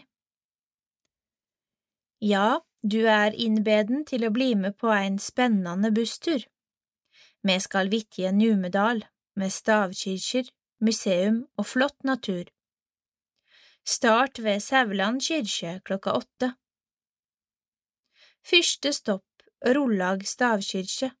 Ja, 2.23 2.61
du 2.79 3.01
er 3.11 3.35
innbeden 3.35 4.05
til 4.07 4.23
å 4.23 4.31
bli 4.31 4.53
med 4.55 4.79
på 4.79 4.95
en 4.95 5.19
spennende 5.19 5.91
busstur. 5.91 6.47
Vi 7.43 7.59
skal 7.59 7.91
vitje 7.91 8.31
Numedal, 8.31 9.03
med 9.35 9.51
stavkirker, 9.51 10.47
museum 10.79 11.43
og 11.57 11.67
flott 11.67 12.03
natur. 12.03 12.45
Start 13.87 14.39
ved 14.43 14.59
Sauland 14.59 15.21
kirke 15.23 15.77
klokka 15.87 16.13
åtte. 16.19 16.51
Første 18.43 18.93
stopp 18.93 19.23
Rollag 19.65 20.25
stavkirke. 20.27 21.11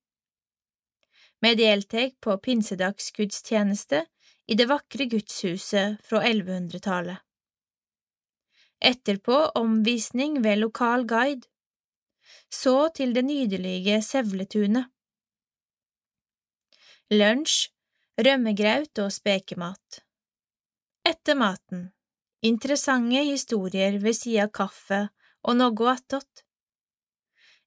Vi 1.41 1.53
deltek 1.57 2.17
på 2.21 2.35
pinsedagsgudstjeneste 2.37 4.03
i 4.47 4.57
det 4.57 4.67
vakre 4.69 5.07
gudshuset 5.09 5.97
fra 6.05 6.21
1100-tallet. 6.25 7.23
Etterpå 8.77 9.37
omvisning 9.57 10.43
ved 10.43 10.61
lokal 10.61 11.07
guide, 11.09 11.47
så 12.53 12.89
til 12.93 13.15
det 13.15 13.25
nydelige 13.25 14.01
Sevletunet. 14.05 14.91
Lunsj, 17.09 17.71
rømmegraut 18.17 18.97
og 19.03 19.11
spekemat. 19.13 20.01
Etter 21.05 21.37
maten, 21.37 21.87
interessante 22.41 23.21
historier 23.27 23.99
ved 24.01 24.17
sida 24.17 24.47
av 24.47 24.53
kaffe 24.57 25.01
og 25.47 25.59
noe 25.59 25.91
attåt. 25.93 26.43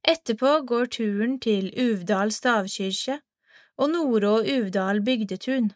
Etterpå 0.03 0.61
går 0.67 0.91
turen 0.97 1.37
til 1.45 1.71
Uvdal 1.79 2.33
stavkirke 2.33 3.21
og 3.81 3.93
Nordå 3.93 4.41
Uvdal 4.57 5.03
bygdetun. 5.05 5.71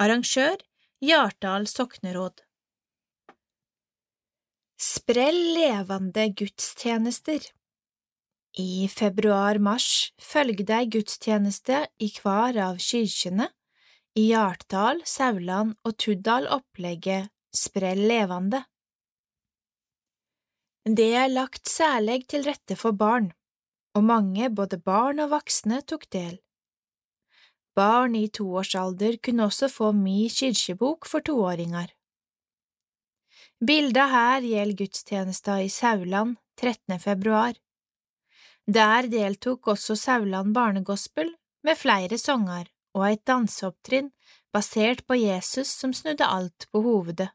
Arrangør 0.01 0.63
Hjartdal 1.05 1.67
sokneråd 1.69 2.41
Sprell 4.81 5.41
levende 5.59 6.25
gudstjenester 6.33 7.45
I 8.59 8.89
februar–mars 8.91 10.11
følgde 10.19 10.75
ei 10.75 10.89
gudstjeneste 10.91 11.85
i 12.03 12.09
hver 12.11 12.57
av 12.59 12.81
kyrkjene 12.83 13.47
i 14.19 14.25
Hjartdal, 14.33 15.05
Sauland 15.07 15.77
og 15.87 15.95
Tuddal 16.03 16.49
opplegget 16.51 17.31
Sprell 17.55 18.03
levande. 18.11 18.65
Det 20.83 21.13
er 21.15 21.31
lagt 21.31 21.71
særleg 21.71 22.27
til 22.27 22.43
rette 22.47 22.75
for 22.75 22.97
barn, 22.97 23.31
og 23.95 24.05
mange, 24.05 24.51
både 24.51 24.81
barn 24.83 25.23
og 25.23 25.31
voksne, 25.37 25.83
tok 25.87 26.09
del. 26.11 26.41
Barn 27.79 28.17
i 28.19 28.27
toårsalder 28.29 29.21
kunne 29.23 29.47
også 29.47 29.71
få 29.71 29.93
Mi 29.95 30.27
kyrkjebok 30.27 31.07
for 31.07 31.23
toåringer. 31.23 31.95
Bilda 33.63 34.07
her 34.11 34.43
gjelder 34.43 34.79
gudstjenesta 34.83 35.61
i 35.63 35.69
Sauland 35.69 36.39
13. 36.59 36.99
februar. 36.99 37.55
Der 38.71 39.09
deltok 39.11 39.67
også 39.73 39.97
Sauland 39.99 40.55
barnegospel 40.55 41.33
med 41.67 41.79
flere 41.81 42.19
sanger 42.21 42.69
og 42.95 43.07
et 43.09 43.23
danseopptrinn 43.27 44.13
basert 44.55 45.03
på 45.09 45.17
Jesus 45.19 45.73
som 45.81 45.95
snudde 45.97 46.27
alt 46.27 46.69
på 46.71 46.83
hovedet. 46.85 47.31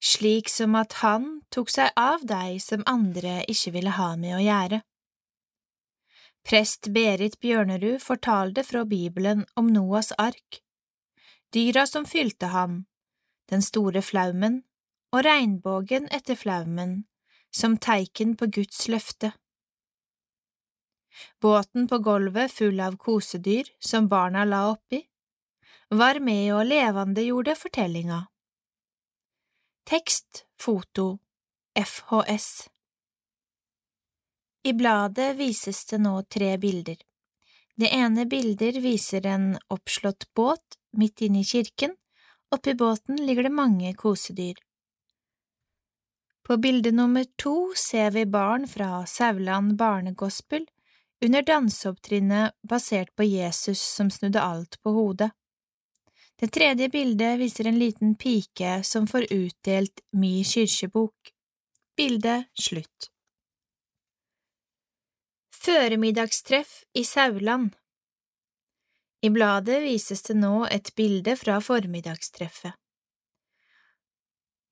Slik 0.00 0.48
som 0.48 0.76
at 0.78 1.00
han 1.00 1.26
tok 1.50 1.72
seg 1.72 1.90
av 1.98 2.22
deg 2.28 2.60
som 2.62 2.86
andre 2.86 3.40
ikke 3.50 3.74
ville 3.74 3.96
ha 3.98 4.14
med 4.20 4.36
å 4.38 4.44
gjøre. 4.44 4.80
Prest 6.46 6.88
Berit 6.94 7.36
Bjørnerud 7.42 7.98
fortalte 8.00 8.64
fra 8.64 8.86
Bibelen 8.88 9.44
om 9.60 9.68
Noas 9.74 10.14
ark, 10.16 10.62
dyra 11.52 11.88
som 11.90 12.06
fylte 12.06 12.54
ham, 12.54 12.84
den 13.50 13.66
store 13.66 14.00
flaumen 14.00 14.62
og 15.12 15.26
regnbågen 15.26 16.08
etter 16.14 16.38
flaumen, 16.38 17.02
som 17.52 17.76
teiken 17.76 18.36
på 18.38 18.46
Guds 18.46 18.86
løfte. 18.88 19.34
Båten 21.40 21.88
på 21.88 21.98
gulvet 21.98 22.52
full 22.52 22.80
av 22.80 22.96
kosedyr 22.96 23.70
som 23.78 24.08
barna 24.08 24.44
la 24.44 24.64
oppi, 24.72 25.02
var 25.90 26.20
med 26.20 26.54
og 26.54 26.66
levendegjorde 26.70 27.56
fortellinga. 27.58 28.20
Tekst, 29.90 30.44
foto, 30.60 31.18
FHS 31.74 32.68
I 34.62 34.72
bladet 34.72 35.32
vises 35.36 35.84
det 35.90 35.98
nå 35.98 36.22
tre 36.22 36.56
bilder. 36.62 36.96
Det 37.74 37.88
ene 37.96 38.26
bildet 38.26 38.76
viser 38.84 39.26
en 39.26 39.54
oppslått 39.72 40.28
båt 40.34 40.76
midt 40.92 41.22
inne 41.26 41.40
i 41.40 41.48
kirken, 41.48 41.94
oppi 42.54 42.74
båten 42.74 43.16
ligger 43.26 43.48
det 43.48 43.54
mange 43.54 43.94
kosedyr. 43.94 44.58
På 46.46 46.56
bilde 46.56 46.92
nummer 46.92 47.24
to 47.38 47.72
ser 47.76 48.10
vi 48.10 48.26
barn 48.26 48.68
fra 48.68 49.06
Sauland 49.06 49.76
barnegospel 49.78 50.66
under 51.24 51.42
danseopptrinnet 51.42 52.56
basert 52.62 53.14
på 53.16 53.24
Jesus 53.24 53.80
som 53.80 54.10
snudde 54.10 54.40
alt 54.40 54.82
på 54.82 54.90
hodet. 54.90 55.30
Det 56.40 56.48
tredje 56.48 56.88
bildet 56.88 57.38
viser 57.38 57.66
en 57.68 57.78
liten 57.78 58.14
pike 58.16 58.80
som 58.82 59.06
får 59.06 59.26
utdelt 59.32 60.00
My 60.16 60.44
kyrkjebok. 60.44 61.32
Bilde 61.96 62.44
slutt. 62.56 63.10
Føremiddagstreff 65.60 66.84
i 66.96 67.04
Sauland 67.04 67.74
I 69.20 69.28
bladet 69.30 69.82
vises 69.84 70.24
det 70.24 70.38
nå 70.40 70.64
et 70.72 70.94
bilde 70.96 71.36
fra 71.36 71.58
formiddagstreffet. 71.60 72.72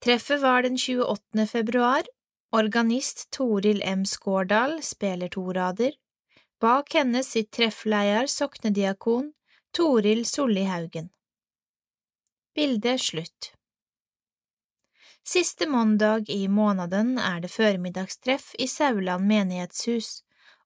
Treffet 0.01 0.41
var 0.41 0.65
den 0.65 0.77
28. 0.77 1.45
februar. 1.47 2.07
Organist 2.55 3.27
Toril 3.35 3.83
M. 3.85 4.05
Skårdal 4.05 4.79
spiller 4.83 5.29
to 5.29 5.51
rader. 5.53 5.93
Bak 6.59 6.93
henne 6.93 7.23
sitt 7.23 7.51
treffleier 7.51 8.25
soknediakon 8.27 9.33
Toril 9.71 10.25
Solli 10.25 10.63
Haugen. 10.63 11.09
Bilde 12.55 12.97
slutt. 12.97 13.53
Siste 15.23 15.69
mandag 15.69 16.29
i 16.29 16.47
måneden 16.47 17.15
er 17.19 17.39
det 17.39 17.53
førmiddagstreff 17.53 18.51
i 18.59 18.67
Sauland 18.67 19.23
menighetshus 19.27 20.23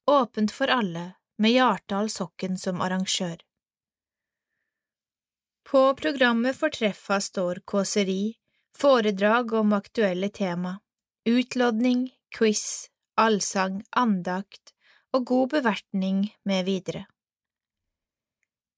åpent 0.09 0.51
for 0.51 0.67
alle, 0.67 1.11
med 1.37 1.51
Hjartdal 1.51 2.09
Sokken 2.09 2.57
som 2.57 2.81
arrangør. 2.81 3.37
På 5.69 5.93
programmet 5.95 6.57
for 6.57 6.73
treffa 6.73 7.21
står 7.21 7.61
kåseri, 7.69 8.35
foredrag 8.77 9.53
om 9.53 9.77
aktuelle 9.77 10.29
tema, 10.29 10.79
utlodning, 11.29 12.07
quiz, 12.33 12.89
allsang, 13.13 13.83
andakt 13.89 14.73
og 15.13 15.25
god 15.25 15.49
bevertning 15.57 16.25
med 16.49 16.65
videre. 16.65 17.05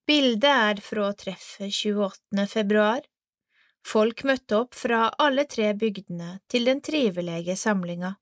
Bildet 0.05 0.51
er 0.51 0.81
fra 0.85 1.11
treffet 1.17 1.71
28. 1.73 2.47
februar. 2.47 3.01
Folk 3.85 4.23
møtte 4.25 4.59
opp 4.59 4.75
fra 4.77 5.07
alle 5.21 5.45
tre 5.49 5.71
bygdene 5.73 6.39
til 6.49 6.67
den 6.69 6.81
trivelige 6.85 7.55
samlinga. 7.57 8.15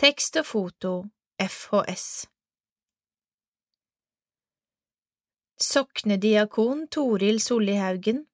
Tekst 0.00 0.36
og 0.40 0.46
foto 0.48 0.92
FHS. 1.40 2.06
Soknediakon 5.60 6.86
Toril 6.88 7.40
Sollihaugen 7.40 8.24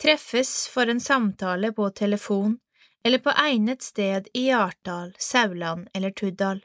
treffes 0.00 0.68
for 0.68 0.88
en 0.88 1.00
samtale 1.00 1.72
på 1.76 1.90
telefon 1.90 2.58
eller 3.04 3.18
på 3.18 3.32
egnet 3.36 3.82
sted 3.82 4.28
i 4.34 4.46
Hjartdal, 4.48 5.12
Sauland 5.18 5.88
eller 5.94 6.10
Tuddal. 6.10 6.64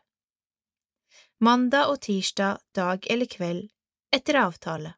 Mandag 1.39 1.89
og 1.91 2.01
tirsdag 2.01 2.57
dag 2.75 3.07
eller 3.11 3.25
kveld, 3.25 3.69
etter 4.15 4.39
avtale. 4.39 4.93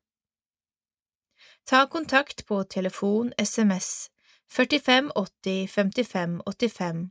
Ta 1.66 1.86
kontakt 1.92 2.46
på 2.46 2.64
telefon, 2.64 3.34
SMS 3.38 4.10
45 4.48 5.12
80 5.16 5.68
55 5.68 6.42
85 6.46 7.10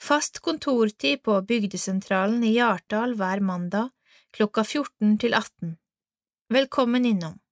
Fast 0.01 0.41
kontortid 0.41 1.23
på 1.23 1.43
bygdesentralen 1.49 2.45
i 2.45 2.53
Hjartdal 2.57 3.15
hver 3.21 3.41
mandag 3.41 3.89
klokka 4.35 4.65
14 4.65 5.19
til 5.21 5.35
18. 5.35 5.77
Velkommen 6.51 7.05
innom. 7.05 7.44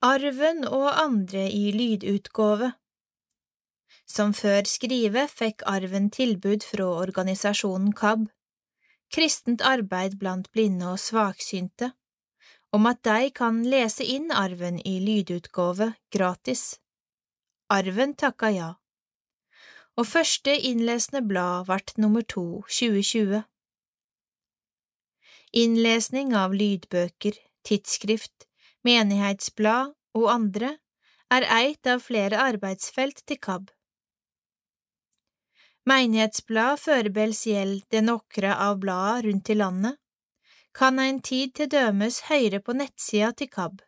Arven 0.00 0.64
og 0.64 0.88
andre 0.96 1.46
i 1.52 1.72
lydutgåve 1.76 2.72
Som 4.08 4.32
før 4.32 4.64
skrive 4.64 5.26
fikk 5.28 5.62
Arven 5.68 6.10
tilbud 6.10 6.64
fra 6.64 6.86
organisasjonen 7.02 7.92
KAB 7.92 8.28
kristent 9.10 9.62
arbeid 9.66 10.16
blant 10.18 10.50
blinde 10.54 10.92
og 10.92 11.00
svaksynte, 11.02 11.92
om 12.72 12.86
at 12.86 13.02
de 13.06 13.30
kan 13.34 13.62
lese 13.66 14.06
inn 14.06 14.30
arven 14.30 14.78
i 14.86 14.98
lydutgave 15.02 15.92
gratis. 16.14 16.78
Arven 17.70 18.14
takka 18.14 18.50
ja, 18.54 18.68
og 19.98 20.06
første 20.06 20.54
innlesende 20.70 21.22
blad 21.26 21.66
vart 21.66 21.96
nummer 21.98 22.22
to 22.22 22.62
2020. 22.70 23.42
Innlesning 25.60 26.30
av 26.38 26.54
lydbøker, 26.54 27.34
tidsskrift, 27.66 28.46
menighetsblad 28.86 29.92
og 30.16 30.30
andre 30.32 30.76
er 31.30 31.46
eit 31.56 31.86
av 31.86 32.02
flere 32.02 32.40
arbeidsfelt 32.42 33.22
til 33.26 33.38
KAB. 33.38 33.68
Menighetsblad 35.88 36.80
førebels 36.82 37.44
gjeld 37.48 37.84
det 37.92 38.02
nokre 38.04 38.52
av 38.54 38.80
blada 38.82 39.20
rundt 39.26 39.50
i 39.50 39.56
landet, 39.56 39.96
kan 40.76 41.00
ein 41.02 41.20
tid 41.20 41.54
til 41.56 41.70
dømes 41.72 42.20
høyre 42.28 42.60
på 42.62 42.76
nettsida 42.78 43.32
til 43.34 43.50
KAB. 43.50 43.80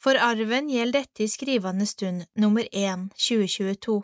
For 0.00 0.16
arven 0.20 0.68
gjeld 0.70 0.94
dette 0.96 1.24
i 1.24 1.28
skrivende 1.28 1.86
stund 1.88 2.26
nummer 2.36 2.66
1 2.72 3.10
2022. 3.16 4.02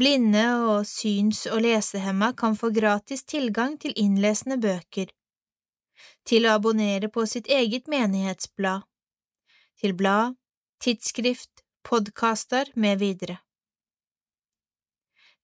Blinde 0.00 0.46
og 0.66 0.88
syns- 0.90 1.46
og 1.46 1.60
lesehemma 1.62 2.32
kan 2.34 2.56
få 2.58 2.72
gratis 2.74 3.22
tilgang 3.30 3.76
til 3.78 3.94
innlesende 3.96 4.58
bøker, 4.58 5.12
til 6.28 6.46
å 6.46 6.56
abonnere 6.58 7.10
på 7.12 7.26
sitt 7.28 7.48
eget 7.52 7.88
menighetsblad, 7.90 8.84
til 9.80 9.94
blad, 9.98 10.36
tidsskrift, 10.80 11.64
podkaster 11.84 12.70
med 12.74 12.98
videre. 13.02 13.38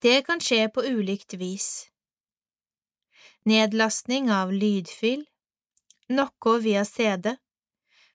Det 0.00 0.22
kan 0.24 0.40
skje 0.40 0.70
på 0.72 0.84
ulikt 0.88 1.36
vis. 1.36 1.90
Nedlastning 3.44 4.30
av 4.32 4.52
lydfil, 4.52 5.26
noe 6.08 6.56
via 6.64 6.84
CD, 6.88 7.34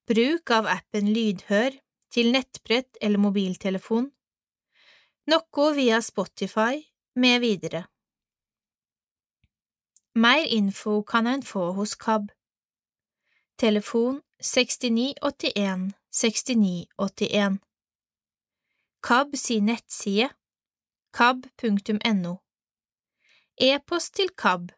bruk 0.10 0.52
av 0.54 0.70
appen 0.70 1.12
Lydhør 1.14 1.78
til 2.14 2.32
nettbrett 2.34 2.98
eller 3.02 3.22
mobiltelefon, 3.22 4.10
noe 5.30 5.70
via 5.78 6.02
Spotify, 6.02 6.82
med 7.16 7.42
videre. 7.42 7.86
Mer 10.16 10.44
info 10.52 11.02
kan 11.04 11.28
en 11.28 11.44
få 11.44 11.72
hos 11.78 11.96
KAB. 11.96 12.28
Telefon 13.58 14.22
6981 14.40 15.94
6981 16.12 17.60
KAB 19.02 19.38
sin 19.38 19.66
nettside 19.66 20.30
kab.no 21.14 22.34
E-post 23.56 24.14
til 24.16 24.34
KAB 24.36 24.72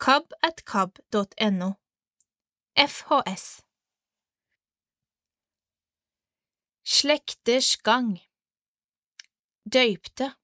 kab 0.00 0.34
at 0.42 0.64
kab.no 0.66 1.70
FHS 2.74 3.62
Slekters 6.84 7.76
gang. 7.76 8.18
Døypte. 9.64 10.34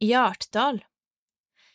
Hjartdal. 0.00 0.82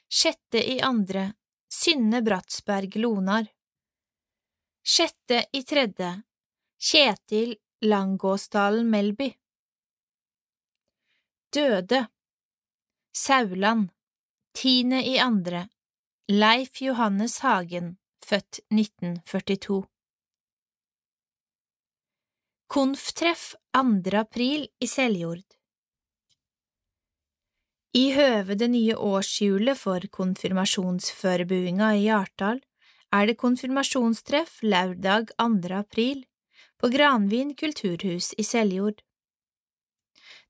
Sjette 0.10 0.62
i 0.62 0.80
andre. 0.80 1.32
Synne 1.72 2.22
Bratsberg 2.22 2.96
Lonar 3.00 3.55
Sjette 4.88 5.46
i 5.52 5.64
tredje. 5.64 6.22
Kjetil 6.78 7.56
Langåsdalen 7.82 8.90
Melby. 8.90 9.32
Døde. 11.50 12.06
Sauland, 13.18 13.90
tiende 14.54 15.00
i 15.02 15.18
andre, 15.18 15.64
Leif 16.30 16.82
Johannes 16.82 17.40
Hagen, 17.40 17.96
født 18.26 18.60
1942. 18.70 19.80
Konftreff 22.68 23.56
2. 23.74 24.18
april 24.20 24.68
i 24.80 24.88
Seljord. 24.88 25.58
I 27.98 28.06
høve 28.14 28.54
det 28.54 28.70
nye 28.70 29.02
årshjulet 29.02 29.82
for 29.82 30.06
konfirmasjonsførebuinga 30.22 31.94
i 31.98 32.06
Hjartdal 32.06 32.62
er 33.14 33.28
det 33.30 33.38
konfirmasjonstreff 33.42 34.62
lørdag 34.64 35.34
2. 35.38 35.76
april 35.78 36.26
på 36.82 36.90
Granvin 36.94 37.54
kulturhus 37.56 38.34
i 38.38 38.44
Seljord. 38.44 39.02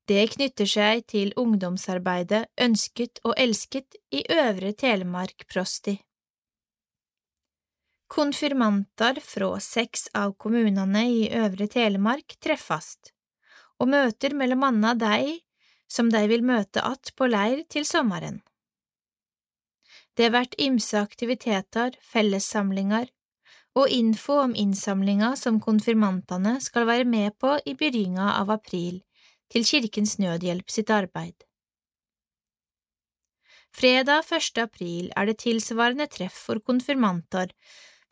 Det 0.05 0.21
knytter 0.35 0.69
seg 0.69 1.05
til 1.09 1.31
ungdomsarbeidet 1.41 2.45
Ønsket 2.61 3.21
og 3.25 3.33
elsket 3.41 3.97
i 4.13 4.21
Øvre 4.29 4.73
Telemark 4.77 5.47
prosti. 5.49 5.95
Konfirmanter 8.05 9.17
fra 9.25 9.55
seks 9.59 10.11
av 10.13 10.35
kommunene 10.37 11.07
i 11.09 11.23
Øvre 11.33 11.65
Telemark 11.67 12.37
treffes, 12.37 12.99
og 13.81 13.89
møter 13.89 14.37
mellom 14.37 14.63
anna 14.69 14.93
de 14.93 15.39
som 15.89 16.11
de 16.13 16.21
vil 16.29 16.45
møte 16.45 16.81
att 16.81 17.11
på 17.15 17.27
leir 17.27 17.63
til 17.69 17.85
sommeren. 17.85 18.41
Det 20.15 20.30
vert 20.32 20.56
ymse 20.62 20.99
aktiviteter, 20.99 21.97
fellessamlinger 22.01 23.10
og 23.75 23.91
info 23.91 24.38
om 24.45 24.54
innsamlinga 24.56 25.34
som 25.39 25.60
konfirmantene 25.63 26.56
skal 26.63 26.88
være 26.88 27.08
med 27.10 27.36
på 27.39 27.58
i 27.65 27.73
begynnelsen 27.75 28.32
av 28.32 28.54
april 28.56 29.01
til 29.51 29.67
Kirkens 29.67 30.15
Nødhjelp 30.21 30.71
sitt 30.71 30.89
arbeid. 30.89 31.36
Fredag 33.75 34.23
1. 34.32 34.62
april 34.63 35.12
er 35.19 35.28
det 35.28 35.41
tilsvarende 35.43 36.08
treff 36.08 36.38
for 36.47 36.63
konfirmanter 36.63 37.51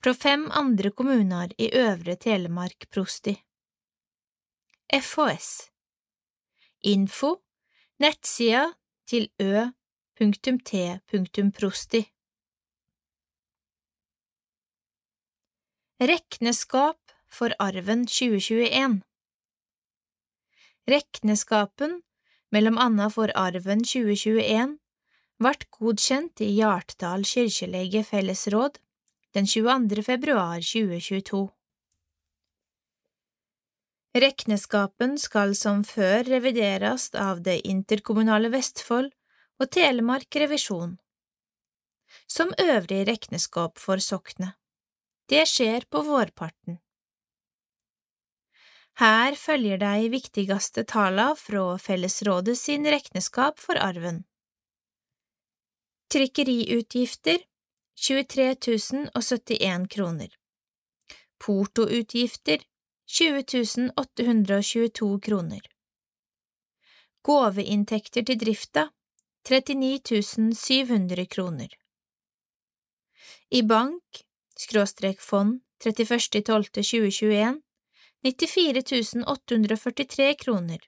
fra 0.04 0.14
fem 0.14 0.50
andre 0.52 0.92
kommuner 0.92 1.54
i 1.56 1.70
Øvre 1.80 2.18
Telemark 2.20 2.90
prosti. 2.92 3.38
FHS 4.92 5.70
Info 6.92 7.38
Nettsida 8.04 8.66
til 9.08 9.30
ø.t.prosti 10.24 12.00
Rekneskap 16.00 17.14
for 17.32 17.56
arven 17.60 18.06
2021 18.08 19.02
Rekneskapen, 20.88 22.02
mellom 22.52 22.78
anna 22.78 23.10
for 23.12 23.32
arven 23.36 23.84
2021, 23.84 24.78
vart 25.44 25.66
godkjent 25.72 26.44
i 26.44 26.50
Hjartdal 26.58 27.26
kirkelege 27.28 28.04
fellesråd 28.08 28.80
den 29.36 29.48
22. 29.48 30.04
februar 30.08 30.60
2022. 30.60 31.44
Rekneskapen 34.24 35.18
skal 35.18 35.56
som 35.58 35.84
før 35.84 36.24
revideres 36.30 37.10
av 37.18 37.42
det 37.48 37.60
interkommunale 37.68 38.52
Vestfold 38.54 39.12
og 39.64 39.72
Telemark 39.72 40.36
Revisjon, 40.36 40.98
som 42.28 42.52
øvrig 42.60 43.06
rekneskap 43.08 43.80
for 43.80 44.02
soknet. 44.04 44.58
Det 45.32 45.46
skjer 45.48 45.86
på 45.88 46.02
vårparten. 46.04 46.82
Her 49.00 49.38
følger 49.40 49.80
de 49.82 50.10
viktigste 50.14 50.84
tala 50.86 51.32
fra 51.40 51.78
Fellesrådet 51.82 52.58
sin 52.60 52.86
rekneskap 52.86 53.58
for 53.60 53.80
arven. 53.80 54.26
Trykkeriutgifter 56.14 57.40
23 57.98 58.50
071 59.16 59.88
kroner. 59.96 60.36
Portoutgifter 61.40 62.68
20 63.08 63.94
822 63.98 65.10
kroner. 65.24 65.64
Gaveinntekter 67.24 68.28
til 68.28 68.40
drifta 68.44 68.90
39 69.44 70.56
700 70.56 71.26
kroner. 71.26 71.74
I 73.50 73.64
bank, 73.64 74.24
skråstrek 74.56 75.22
fond 75.22 75.62
31.12.2021 75.84 77.62
94 78.24 79.26
843 79.28 80.34
kroner. 80.40 80.80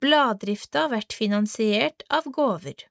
Bladdrifta 0.00 0.88
vært 0.90 1.14
finansiert 1.14 2.02
av 2.10 2.26
gåver. 2.34 2.88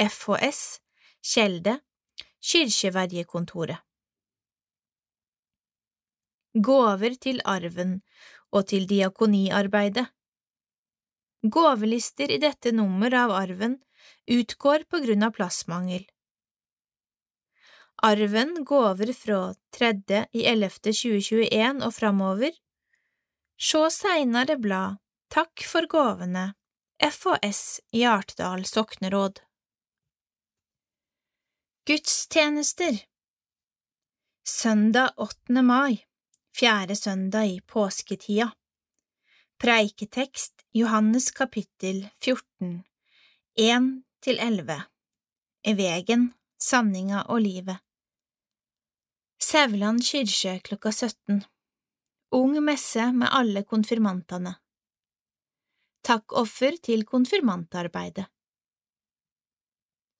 FHS, 0.00 0.80
Kjelde, 1.20 1.80
Kyrkjeverjekontoret 2.40 3.82
gåver 6.54 7.14
til 7.14 7.40
arven 7.44 8.00
og 8.50 8.66
til 8.66 8.86
diakoniarbeidet. 8.88 10.06
Gåvelister 11.42 12.30
i 12.30 12.38
dette 12.38 12.72
nummer 12.72 13.14
av 13.14 13.30
arven 13.30 13.78
utgår 14.26 14.84
på 14.90 14.98
grunn 14.98 15.22
av 15.22 15.30
plassmangel. 15.30 16.04
Arven 18.02 18.64
gaver 18.64 19.12
fra 19.12 19.54
3. 19.76 20.26
i 20.32 20.44
11. 20.44 20.70
2021 20.84 21.84
og 21.84 21.94
framover. 21.94 22.52
Sjå 23.60 23.86
seinare 23.92 24.56
blad 24.56 25.00
Takk 25.30 25.62
for 25.68 25.86
gåvene 25.86 26.54
FHS 27.00 27.80
Hjartdal 27.94 28.64
sokneråd 28.66 29.40
Gudstjenester 31.86 32.98
Søndag 34.48 35.12
8. 35.16 35.62
mai 35.62 36.00
fjerde 36.56 36.96
søndag 36.96 37.46
i 37.46 37.60
påsketida. 37.60 38.50
Preiketekst 39.60 40.59
Johannes 40.72 41.30
kapittel 41.30 42.08
14, 42.20 42.84
1–11 43.58 44.82
I 45.66 45.72
Vegen, 45.74 46.28
sanninga 46.62 47.24
og 47.26 47.40
livet. 47.42 47.80
Sævland 49.42 49.98
kirke 50.06 50.60
klokka 50.62 50.92
17 50.92 51.40
Ung 52.38 52.60
messe 52.62 53.08
med 53.12 53.26
alle 53.32 53.64
konfirmantene. 53.66 54.52
Takkoffer 56.06 56.78
til 56.78 57.02
konfirmantarbeidet. 57.02 58.28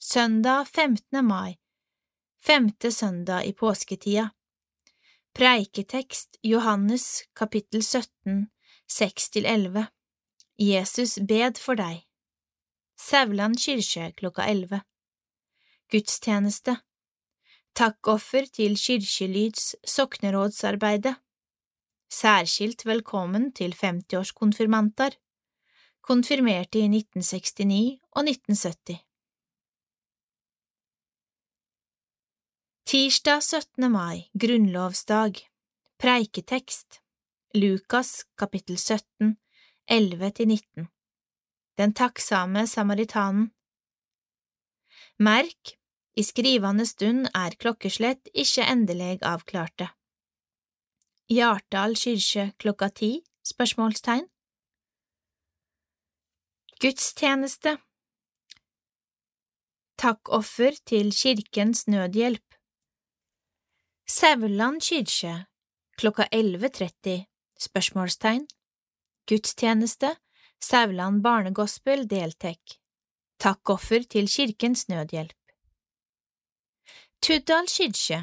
Søndag 0.03 0.67
15. 0.67 1.25
mai 1.25 1.55
Femte 2.43 2.91
søndag 2.93 3.47
i 3.47 3.53
påsketida. 3.53 4.29
Preiketekst 5.35 6.43
Johannes 6.43 7.23
kapittel 7.39 7.85
17, 7.85 8.51
6–11 8.91 9.87
Jesus 10.61 11.17
bed 11.25 11.57
for 11.57 11.79
deg. 11.79 12.03
Sauland 13.01 13.57
kirke 13.57 14.11
klokka 14.13 14.45
11 14.45 14.83
Gudstjeneste. 15.89 16.75
Takkoffer 17.73 18.45
til 18.53 18.77
Kirkelyds 18.77 19.73
soknerådsarbeide 19.89 21.15
Særskilt 22.13 22.85
velkommen 22.85 23.53
til 23.57 23.73
50-årskonfirmanter 23.73 25.17
Konfirmerte 26.05 26.85
i 26.85 26.91
1969 26.93 27.97
og 28.13 28.29
1970 28.29 29.01
Tirsdag 32.91 33.43
17. 33.43 33.93
mai, 33.93 34.29
grunnlovsdag. 34.35 35.47
Preiketekst. 35.99 37.01
Lukas 37.55 38.27
kapittel 38.37 38.77
17, 38.79 39.39
11–19 39.89 40.87
Den 41.79 41.93
takksame 41.95 42.67
samaritanen. 42.67 43.51
Merk, 45.19 45.77
i 46.17 46.23
skrivende 46.23 46.87
stund 46.87 47.29
er 47.35 47.57
klokkeslett 47.61 48.29
ikke 48.35 48.67
endelig 48.67 49.19
avklarte. 49.23 49.89
Hjartdal 51.31 51.95
kyrkje 51.95 52.53
klokka 52.59 52.89
ti? 52.91 53.11
spørsmålstegn. 53.47 54.27
Gudstjeneste. 56.81 57.77
Takkoffer 59.99 60.77
til 60.87 61.13
Kirkens 61.13 61.87
Nødhjelp. 61.87 62.57
Sauland 64.09 64.81
kyrkje 64.83 65.35
klokka 66.01 66.27
11.30 66.33 67.25
spørsmålstegn 67.61 68.47
Gudstjeneste 69.31 70.17
Sauland 70.59 71.23
barnegospel 71.23 72.01
deltek. 72.11 72.81
Takkoffer 73.39 74.03
til 74.03 74.27
Kirkens 74.27 74.89
Nødhjelp. 74.89 75.37
Tuddal 77.23 77.69
kirke 77.71 78.19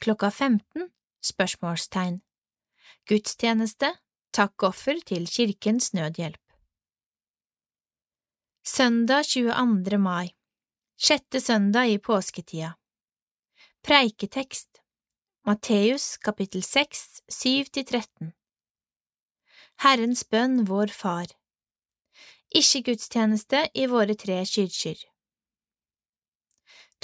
klokka 0.00 0.30
15 0.30 0.88
spørsmålstegn. 1.20 2.16
Gudstjeneste 3.04 3.90
Takkoffer 4.32 5.02
til 5.04 5.28
Kirkens 5.28 5.92
Nødhjelp. 5.92 6.40
Søndag 8.64 9.28
22. 9.28 9.98
mai 9.98 10.32
Sjette 10.96 11.40
søndag 11.40 11.92
i 11.92 11.98
påsketida. 11.98 12.72
Preiketekst 13.84 14.80
Matteus 15.44 16.16
kapittel 16.16 16.62
6, 16.62 17.20
7–13 17.30 18.45
Herrens 19.84 20.22
bønn, 20.24 20.62
vår 20.64 20.88
Far 20.88 21.26
Ikke 22.48 22.80
gudstjeneste 22.86 23.58
i 23.76 23.84
våre 23.92 24.14
tre 24.16 24.38
kirker. 24.48 25.02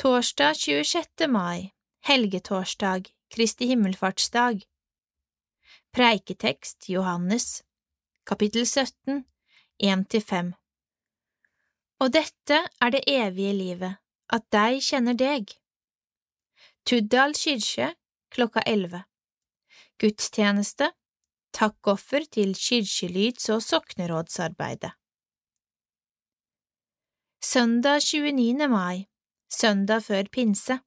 Torsdag 0.01 0.57
26. 0.57 1.27
mai, 1.29 1.75
helgetorsdag, 2.09 3.11
Kristi 3.29 3.69
himmelfartsdag. 3.69 4.65
Preiketekst 5.93 6.89
Johannes, 6.89 7.61
kapittel 8.25 8.65
17, 8.65 9.21
1–5 9.85 10.55
Og 12.01 12.17
dette 12.17 12.63
er 12.81 12.97
det 12.97 13.05
evige 13.05 13.53
livet, 13.53 14.01
at 14.33 14.49
deg 14.49 14.81
kjenner 14.81 15.21
deg. 15.27 15.53
Tuddal 16.89 17.37
kirke 17.37 17.93
klokka 18.33 18.65
elleve. 18.65 19.05
Gudstjeneste, 20.01 20.95
takkoffer 21.53 22.25
til 22.33 22.55
kirkelyds- 22.55 23.51
og 23.53 23.62
soknerådsarbeidet. 23.62 24.93
Søndag 27.43 28.01
29. 28.01 28.69
mai, 28.69 29.07
søndag 29.51 30.03
før 30.03 30.29
pinse. 30.33 30.79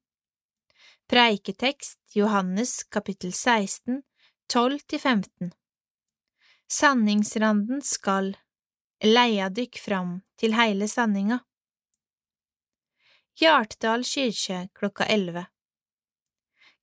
Preiketekst 1.08 1.99
Johannes 2.15 2.84
kapittel 2.84 3.34
16, 3.34 4.04
12–15 4.54 5.51
Sanningsranden 6.69 7.82
skal 7.82 8.32
leia 9.04 9.49
dykk 9.49 9.78
fram 9.78 10.21
til 10.39 10.56
heile 10.58 10.88
sanninga. 10.88 11.43
Hjartdal 13.38 14.06
kyrkje 14.08 14.69
klokka 14.73 15.06
elleve 15.12 15.45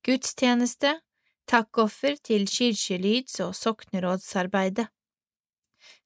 Gudstjeneste, 0.07 1.01
takkoffer 1.46 2.16
til 2.24 2.46
kyrkjelyds- 2.46 3.40
og 3.44 3.55
soknerådsarbeidet. 3.57 4.88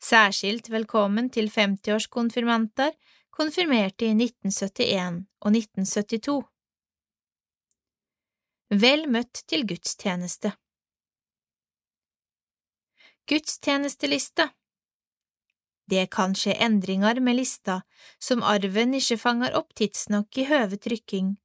Særskilt 0.03 0.71
velkommen 0.71 1.31
til 1.31 1.49
50-årskonfirmanter 1.53 2.93
konfirmerte 3.31 4.09
i 4.09 4.15
1971 4.15 5.25
og 5.41 5.51
1972. 5.53 6.45
Vel 8.71 9.07
møtt 9.09 9.45
til 9.47 9.67
gudstjeneste. 9.69 10.57
Gudstjenestelista 13.31 14.49
Det 15.91 16.09
kan 16.11 16.35
skje 16.35 16.57
endringer 16.67 17.21
med 17.21 17.39
lista 17.39 17.81
som 18.19 18.43
arven 18.43 18.95
ikke 18.99 19.19
fanger 19.19 19.55
opp 19.59 19.75
tidsnok 19.79 20.39
i 20.39 20.49
høve 20.51 20.79
trykking 20.83 21.37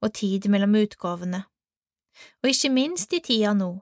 og 0.00 0.14
tid 0.16 0.48
mellom 0.52 0.78
utgavene, 0.80 1.42
og 2.42 2.50
ikke 2.52 2.70
minst 2.74 3.12
i 3.16 3.20
tida 3.24 3.54
nå. 3.56 3.72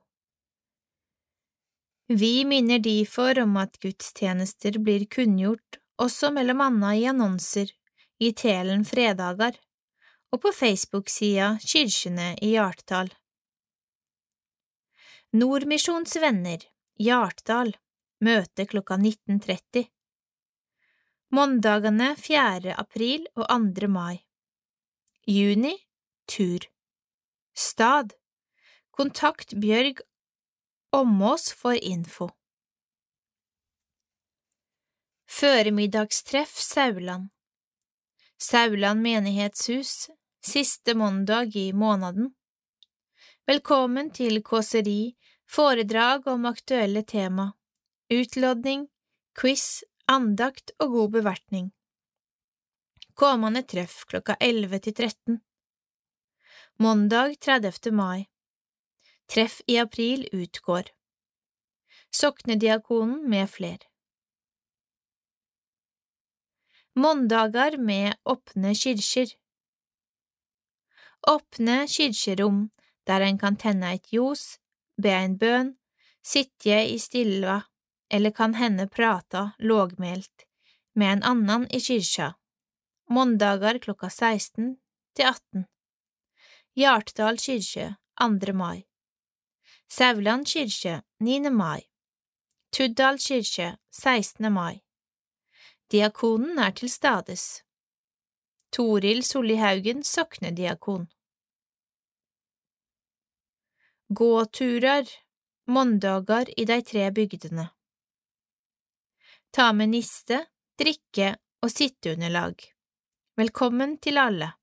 Vi 2.09 2.45
minner 2.49 2.81
derfor 2.81 3.39
om 3.43 3.57
at 3.61 3.77
gudstjenester 3.83 4.79
blir 4.81 5.05
kunngjort 5.13 5.81
også 6.01 6.31
mellom 6.33 6.63
anna 6.65 6.95
i 6.97 7.05
annonser 7.11 7.73
i 8.19 8.33
Telen 8.33 8.85
fredager 8.89 9.59
og 10.33 10.41
på 10.45 10.53
Facebook-sida 10.53 11.57
Kirkene 11.61 12.31
i 12.45 12.55
Hjartdal. 12.55 13.11
Nordmisjons 15.37 16.17
venner 16.23 16.65
Hjartdal 16.97 17.75
møte 18.25 18.65
klokka 18.67 18.97
19.30 18.97 19.85
Måndagene 21.37 22.15
4. 22.17 22.73
april 22.73 23.29
og 23.37 23.45
2. 23.53 23.91
mai 23.93 24.23
Juni 25.29 25.75
tur 26.25 26.65
Stad 27.53 28.17
Kontakt 28.99 29.53
Bjørg 29.55 30.01
Åmås 30.91 31.53
for 31.55 31.79
info 31.79 32.27
Føremiddagstreff 35.31 36.57
Sauland 36.59 37.29
Sauland 38.43 39.05
menighetshus 39.05 39.93
Siste 40.43 40.97
måndag 40.99 41.55
i 41.55 41.69
måneden 41.73 42.33
Velkommen 43.47 44.11
til 44.17 44.41
kåseri 44.43 45.15
foredrag 45.47 46.27
om 46.33 46.49
aktuelle 46.51 47.05
tema, 47.07 47.53
utlodning, 48.11 48.89
quiz, 49.39 49.85
andakt 50.11 50.75
og 50.83 50.97
god 50.97 51.13
bevertning. 51.21 51.71
Kommende 53.15 53.63
treff 53.63 54.03
klokka 54.11 54.35
11 54.41 54.83
til 54.89 54.97
13. 54.97 55.39
Måndag 56.83 57.39
30. 57.47 57.95
mai. 57.95 58.27
Treff 59.29 59.61
i 59.67 59.79
april 59.79 60.29
utgår. 60.33 60.91
Soknediakonen 62.11 63.31
med 63.31 63.51
fler. 63.51 63.79
Måndager 66.95 67.77
med 67.79 68.15
åpne 68.25 68.75
kirker 68.75 69.37
Åpne 71.29 71.87
kirkerom 71.89 72.71
der 73.07 73.21
en 73.21 73.39
kan 73.39 73.57
tenne 73.57 73.93
et 73.95 74.09
ljos, 74.13 74.59
be 74.97 75.13
en 75.13 75.37
bønn, 75.39 75.75
sitte 76.25 76.81
i 76.89 76.99
stilla 76.99 77.61
eller 78.11 78.31
kan 78.31 78.55
hende 78.55 78.89
prata 78.89 79.51
lågmælt 79.59 80.49
med 80.95 81.13
en 81.13 81.23
annan 81.23 81.67
i 81.71 81.81
kyrkja, 81.81 82.33
måndager 83.11 83.79
klokka 83.79 84.09
16 84.11 84.77
til 85.15 85.25
18. 85.25 85.67
Hjartdal 86.77 87.37
kyrkje 87.39 87.97
2. 88.21 88.53
mai. 88.53 88.88
Sauland 89.91 90.47
kirke 90.47 91.03
9. 91.21 91.51
mai. 91.51 91.81
Tuddal 92.71 93.17
kirke 93.19 93.79
16. 93.91 94.53
mai. 94.53 94.83
Diakonen 95.91 96.59
er 96.59 96.75
til 96.77 96.91
stades. 96.93 97.63
Toril 98.71 99.23
Sollihaugen 99.25 100.05
soknediakon. 100.05 101.09
Gåturer, 104.13 105.09
måndager 105.67 106.53
i 106.61 106.69
de 106.69 106.81
tre 106.83 107.09
bygdene. 107.11 107.71
Ta 109.57 109.73
med 109.73 109.95
niste, 109.97 110.45
drikke 110.77 111.33
og 111.65 111.73
sitteunderlag. 111.73 112.61
Velkommen 113.41 113.97
til 113.97 114.21
alle. 114.21 114.58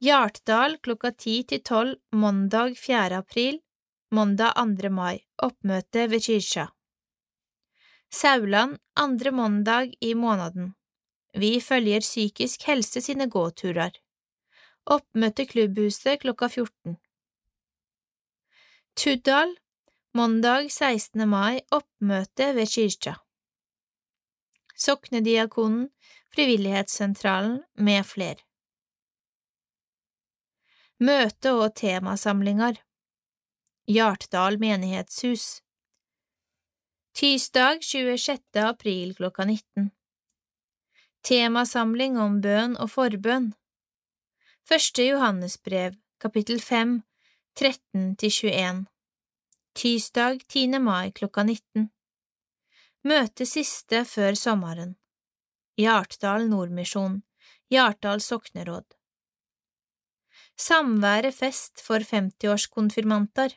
Hjartdal 0.00 0.78
klokka 0.80 1.10
ti 1.12 1.32
til 1.44 1.60
tolv 1.60 1.98
mandag 2.16 2.78
4. 2.80 3.18
april, 3.20 3.58
mandag 4.16 4.54
2. 4.56 4.88
mai, 4.96 5.18
oppmøte 5.44 6.06
ved 6.08 6.24
kirka. 6.24 6.70
Sauland 8.08 8.78
andre 8.96 9.30
mandag 9.30 9.92
i 10.00 10.14
måneden. 10.14 10.72
Vi 11.36 11.60
følger 11.60 12.00
Psykisk 12.00 12.64
helse 12.70 13.04
sine 13.04 13.28
gåturer. 13.28 13.92
Oppmøte 14.88 15.44
klubbhuset 15.44 16.24
klokka 16.24 16.48
14. 16.48 16.96
Tuddal, 18.96 19.56
mandag 20.16 20.72
16. 20.72 21.28
mai, 21.28 21.60
oppmøte 21.70 22.54
ved 22.56 22.72
kirka. 22.72 23.18
Soknediakonen, 24.74 25.90
Frivillighetssentralen 26.32 27.60
med 27.76 28.06
fler. 28.06 28.40
Møte- 31.00 31.54
og 31.56 31.70
temasamlinger. 31.80 32.76
Hjartdal 33.88 34.58
menighetshus. 34.60 35.62
Tirsdag 37.16 37.80
26. 37.80 38.60
april 38.60 39.14
klokka 39.16 39.46
19 39.48 39.86
Temasamling 41.24 42.18
om 42.20 42.36
bønn 42.44 42.76
og 42.76 42.92
forbønn. 42.92 43.54
Første 44.68 45.08
Johannesbrev, 45.08 45.96
kapittel 46.20 46.60
5, 46.60 47.02
13–21 47.56 48.84
Tirsdag 49.72 50.44
10. 50.48 50.78
mai 50.84 51.12
klokka 51.16 51.48
19 51.48 51.88
Møte 53.08 53.48
siste 53.48 54.04
før 54.04 54.36
sommeren. 54.36 54.96
Hjartdal 55.80 56.50
Nordmisjon 56.52 57.22
Hjartdal 57.72 58.20
sokneråd 58.20 58.99
Samværet 60.60 61.34
fest 61.34 61.80
for 61.80 62.04
50-årskonfirmanter 62.04 63.54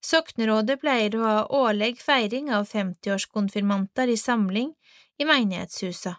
Soknerådet 0.00 0.78
pleier 0.80 1.16
å 1.18 1.24
ha 1.26 1.42
årlig 1.58 1.98
feiring 2.00 2.48
av 2.56 2.64
50-årskonfirmanter 2.70 4.08
i 4.08 4.16
samling 4.16 4.70
i 5.20 5.26
menighetshusa. 5.28 6.14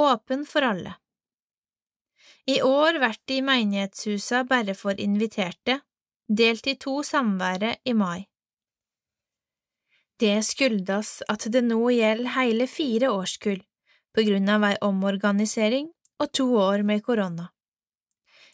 Åpen 0.00 0.46
for 0.48 0.64
alle. 0.64 0.94
I 2.46 2.60
år 2.62 3.00
blir 3.02 3.18
det 3.28 3.36
i 3.36 3.44
menighetshusa 3.44 4.44
bare 4.48 4.74
for 4.78 5.00
inviterte, 5.00 5.80
delt 6.28 6.66
i 6.66 6.78
to 6.80 7.02
samvære 7.04 7.76
i 7.84 7.92
mai. 7.92 8.24
Det 10.16 10.38
skyldes 10.46 11.18
at 11.28 11.50
det 11.52 11.66
nå 11.68 11.82
gjelder 11.92 12.36
hele 12.38 12.70
fire 12.70 13.12
årskull 13.12 13.60
på 14.14 14.24
grunn 14.30 14.48
av 14.48 14.70
ei 14.70 14.76
omorganisering 14.80 15.90
og 16.22 16.32
to 16.32 16.48
år 16.64 16.86
med 16.86 17.04
korona. 17.04 17.50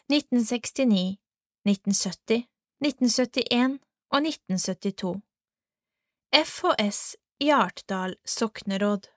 1969, 0.09 1.17
1970, 1.67 2.47
1971 2.81 3.79
og 4.11 4.27
1972. 4.27 5.21
FHS 6.31 7.15
i 7.39 7.49
Artdal 7.51 8.15
sokneråd 8.25 9.07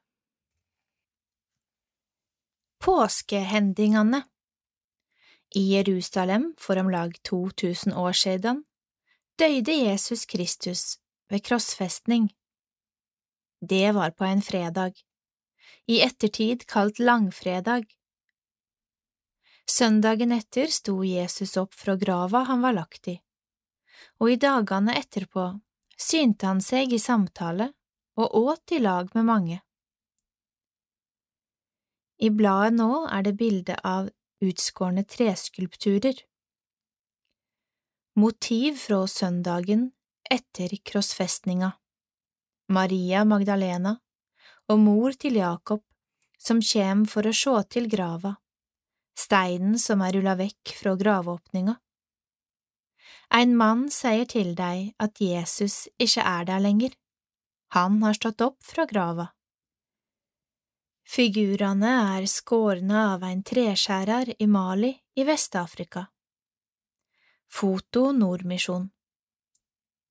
Påskehendingene 2.84 4.22
I 5.54 5.62
Jerusalem 5.74 6.54
for 6.58 6.80
om 6.80 6.90
lag 6.90 7.14
2000 7.22 7.94
år 7.94 8.12
siden 8.12 8.64
døde 9.38 9.72
Jesus 9.72 10.24
Kristus 10.24 10.98
ved 11.30 11.44
krossfestning. 11.44 12.28
Det 13.60 13.94
var 13.94 14.10
på 14.10 14.24
en 14.24 14.42
fredag, 14.42 14.92
i 15.88 16.00
ettertid 16.04 16.66
kalt 16.68 16.98
langfredag. 16.98 17.84
Søndagen 19.70 20.32
etter 20.32 20.68
sto 20.68 20.98
Jesus 21.04 21.56
opp 21.56 21.74
fra 21.74 21.96
grava 21.96 22.44
han 22.48 22.60
var 22.64 22.76
lagt 22.76 23.08
i, 23.08 23.14
og 24.20 24.34
i 24.34 24.40
dagene 24.40 24.96
etterpå 25.00 25.46
synte 25.96 26.50
han 26.50 26.60
seg 26.64 26.92
i 26.92 27.00
samtale 27.00 27.70
og 28.20 28.36
åt 28.38 28.74
i 28.76 28.80
lag 28.82 29.08
med 29.14 29.24
mange. 29.24 29.60
I 32.22 32.30
bladet 32.30 32.76
nå 32.76 33.06
er 33.10 33.24
det 33.26 33.34
bilde 33.40 33.74
av 33.82 34.10
utskårne 34.44 35.02
treskulpturer. 35.08 36.20
Motiv 38.20 38.78
fra 38.78 39.00
søndagen 39.10 39.88
etter 40.30 40.76
krossfestninga. 40.86 41.72
Maria 42.70 43.24
Magdalena 43.28 43.96
og 44.70 44.78
mor 44.80 45.16
til 45.20 45.40
Jakob 45.40 45.82
som 46.40 46.62
kjem 46.62 47.04
for 47.08 47.26
å 47.26 47.34
sjå 47.34 47.56
til 47.72 47.88
grava, 47.90 48.36
steinen 49.18 49.78
som 49.78 50.02
er 50.04 50.16
rulla 50.16 50.34
vekk 50.38 50.74
fra 50.80 50.94
graveåpninga. 50.98 51.76
En 53.34 53.54
mann 53.56 53.86
sier 53.90 54.26
til 54.30 54.52
deg 54.58 54.92
at 55.02 55.20
Jesus 55.22 55.86
ikke 55.98 56.22
er 56.22 56.44
der 56.50 56.62
lenger, 56.62 56.92
han 57.74 58.02
har 58.04 58.14
stått 58.14 58.44
opp 58.44 58.60
fra 58.62 58.86
grava. 58.86 59.30
Figurene 61.04 61.90
er 62.16 62.26
skårne 62.30 63.00
av 63.14 63.24
en 63.26 63.42
treskjærer 63.44 64.34
i 64.38 64.46
Mali 64.48 64.92
i 65.18 65.24
Vest-Afrika. 65.26 66.06
Foto 67.50 68.08
Nordmisjon 68.12 68.88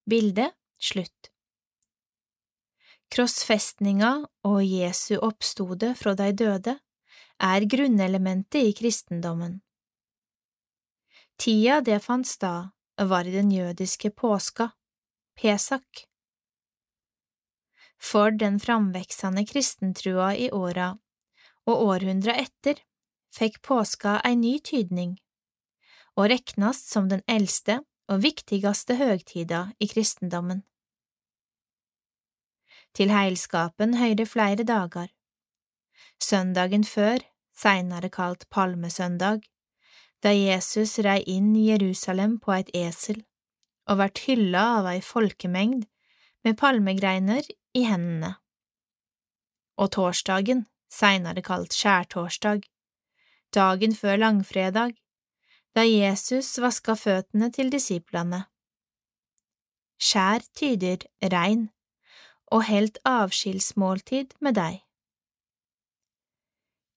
Bilde 0.06 0.52
slutt 0.80 1.32
Krossfestninga 3.14 4.12
og 4.48 4.60
Jesu 4.64 5.18
oppstode 5.18 5.92
fra 6.00 6.14
de 6.20 6.30
døde 6.44 6.78
er 7.42 7.66
grunnelementet 7.70 8.70
i 8.70 8.74
kristendommen. 8.78 9.62
Tida 11.38 11.82
det 11.82 12.00
fant 12.04 12.28
stad, 12.28 12.70
var 13.02 13.26
i 13.26 13.34
den 13.34 13.52
jødiske 13.52 14.12
påska, 14.12 14.70
Pesak. 15.36 16.06
For 17.98 18.32
den 18.32 18.60
framveksende 18.60 19.46
kristentrua 19.50 20.36
i 20.36 20.52
åra 20.52 20.92
og 21.66 21.82
århundra 21.88 22.36
etter 22.38 22.82
fikk 23.34 23.62
påska 23.66 24.20
ei 24.28 24.36
ny 24.38 24.58
tydning, 24.60 25.16
og 26.20 26.30
reknast 26.30 26.92
som 26.92 27.10
den 27.10 27.24
eldste 27.28 27.80
og 28.12 28.22
viktigste 28.22 29.00
høgtida 29.00 29.66
i 29.80 29.90
kristendommen. 29.90 30.62
Til 32.94 33.10
heilskapen 33.10 33.98
høyrer 33.98 34.30
flere 34.30 34.68
dager. 34.68 35.10
Søndagen 36.24 36.86
før, 36.88 37.20
seinere 37.52 38.10
kalt 38.10 38.46
palmesøndag, 38.54 39.42
da 40.24 40.32
Jesus 40.32 40.96
rei 41.04 41.20
inn 41.28 41.52
i 41.60 41.68
Jerusalem 41.68 42.38
på 42.40 42.54
et 42.56 42.70
esel 42.78 43.26
og 43.92 44.00
vart 44.00 44.22
hylla 44.24 44.62
av 44.78 44.88
ei 44.94 45.02
folkemengd 45.04 45.84
med 46.48 46.58
palmegreiner 46.60 47.48
i 47.76 47.84
hendene. 47.88 48.36
Og 49.76 49.92
torsdagen, 49.98 50.66
seinere 50.88 51.44
kalt 51.44 51.76
skjærtorsdag, 51.76 52.64
dagen 53.54 53.96
før 53.98 54.22
langfredag, 54.22 54.96
da 55.76 55.84
Jesus 55.84 56.54
vaska 56.62 56.96
føttene 56.96 57.50
til 57.52 57.74
disiplene. 57.74 58.46
Skjær 60.00 60.46
tyder 60.56 61.04
rein, 61.34 61.68
og 62.54 62.68
helt 62.70 63.00
avskilsmåltid 63.10 64.38
med 64.40 64.60
deg. 64.60 64.83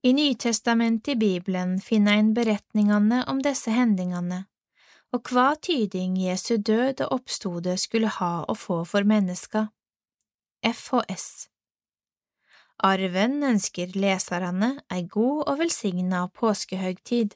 I 0.07 0.13
Nytestamentet 0.13 1.09
i 1.09 1.17
Bibelen 1.17 1.81
finner 1.81 2.15
en 2.21 2.29
beretningene 2.35 3.25
om 3.27 3.41
disse 3.43 3.73
hendingene, 3.75 4.45
og 5.11 5.33
hva 5.33 5.57
tyding 5.59 6.15
Jesu 6.21 6.61
død 6.63 7.03
og 7.09 7.17
oppstode 7.17 7.75
skulle 7.83 8.13
ha 8.21 8.45
å 8.47 8.55
få 8.55 8.85
for 8.87 9.03
menneska. 9.03 9.65
FHS 10.63 11.49
Arven 12.87 13.43
ønsker 13.51 13.99
leserne 13.99 14.71
ei 14.95 15.03
god 15.11 15.43
og 15.43 15.59
velsigna 15.65 16.23
påskehøgtid. 16.39 17.35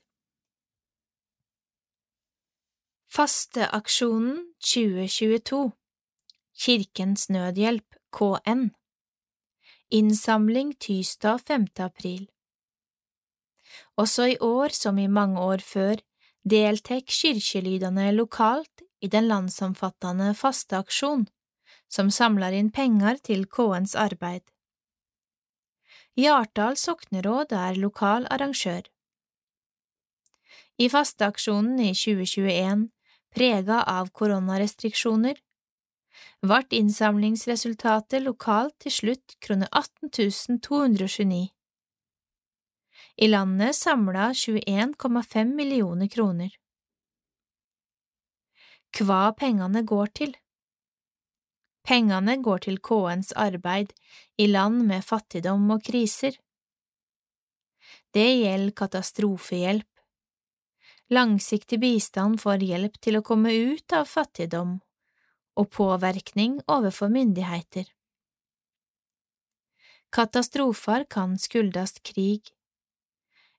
Fasteaksjonen 3.11 4.43
2022 4.63 5.65
Kirkens 6.55 7.31
Nødhjelp 7.35 7.99
KN 8.15 8.69
Innsamling 9.91 10.77
tirsdag 10.79 11.49
5. 11.49 11.73
april 11.91 12.29
også 13.99 14.29
i 14.35 14.39
år, 14.39 14.69
som 14.75 14.99
i 14.99 15.09
mange 15.09 15.41
år 15.41 15.63
før, 15.65 15.97
deltek 16.45 17.11
kirkelydene 17.11 18.13
lokalt 18.13 18.85
i 19.01 19.09
den 19.09 19.29
landsomfattende 19.29 20.33
fasteaksjon, 20.35 21.27
som 21.91 22.11
samler 22.11 22.55
inn 22.55 22.71
penger 22.71 23.19
til 23.25 23.47
KNs 23.47 23.97
arbeid. 23.99 24.45
Hjartdal 26.19 26.77
sokneråd 26.77 27.53
er 27.57 27.79
lokal 27.79 28.27
arrangør. 28.31 28.83
I 30.81 30.89
fasteaksjonen 30.89 31.79
i 31.85 31.93
2021, 31.95 32.89
prega 33.37 33.83
av 33.87 34.11
koronarestriksjoner, 34.17 35.39
ble 36.43 36.61
innsamlingsresultatet 36.81 38.25
lokalt 38.25 38.75
til 38.85 38.95
slutt 38.97 39.37
krone 39.45 39.69
18 39.71 40.61
229. 40.65 41.49
I 43.23 43.29
landet 43.29 43.77
samla 43.77 44.33
21,5 44.33 45.45
millioner 45.45 46.09
kroner. 46.09 46.55
Hva 48.97 49.35
pengene 49.37 49.83
går 49.85 50.07
til? 50.17 50.31
Pengene 51.85 52.39
går 52.41 52.63
til 52.65 52.79
KNs 52.81 53.35
arbeid 53.37 53.91
i 54.41 54.47
land 54.49 54.87
med 54.89 55.05
fattigdom 55.05 55.67
og 55.75 55.83
kriser. 55.85 56.39
Det 58.17 58.25
gjelder 58.39 58.73
katastrofehjelp, 58.81 59.91
langsiktig 61.13 61.77
bistand 61.83 62.41
for 62.41 62.57
hjelp 62.57 62.97
til 63.05 63.19
å 63.19 63.23
komme 63.27 63.53
ut 63.53 63.97
av 63.99 64.09
fattigdom 64.09 64.79
og 65.61 65.69
påvirkning 65.77 66.57
overfor 66.73 67.13
myndigheter. 67.13 67.85
Katastrofer 70.09 71.05
kan 71.05 71.37
skyldes 71.39 72.01
krig, 72.01 72.49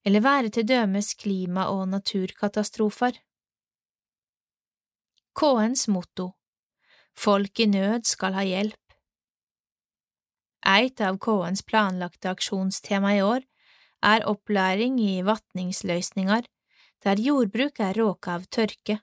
eller 0.05 0.23
være 0.25 0.49
til 0.49 0.67
dømes 0.67 1.13
klima- 1.13 1.69
og 1.69 1.87
naturkatastrofer. 1.89 3.17
KNs 5.37 5.87
motto 5.87 6.31
Folk 7.17 7.59
i 7.59 7.65
nød 7.65 8.07
skal 8.07 8.33
ha 8.33 8.43
hjelp. 8.47 8.95
Eit 10.65 11.01
av 11.01 11.17
KNs 11.21 11.63
planlagte 11.67 12.31
aksjonstema 12.31 13.15
i 13.17 13.21
år 13.25 13.45
er 14.01 14.25
opplæring 14.29 14.99
i 15.01 15.21
vatningsløsninger 15.25 16.47
der 17.01 17.21
jordbruk 17.21 17.79
er 17.81 17.97
råka 17.97 18.35
av 18.37 18.45
tørke, 18.53 18.99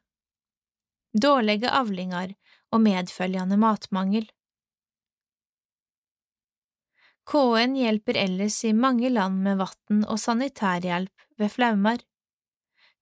dårlige 1.11 1.71
avlinger 1.71 2.35
og 2.71 2.83
medfølgende 2.85 3.59
matmangel. 3.59 4.29
KN 7.29 7.75
hjelper 7.77 8.17
ellers 8.17 8.63
i 8.65 8.71
mange 8.73 9.11
land 9.13 9.43
med 9.45 9.59
vann 9.61 10.05
og 10.09 10.17
sanitærhjelp 10.17 11.27
ved 11.37 11.51
flaumar, 11.53 12.01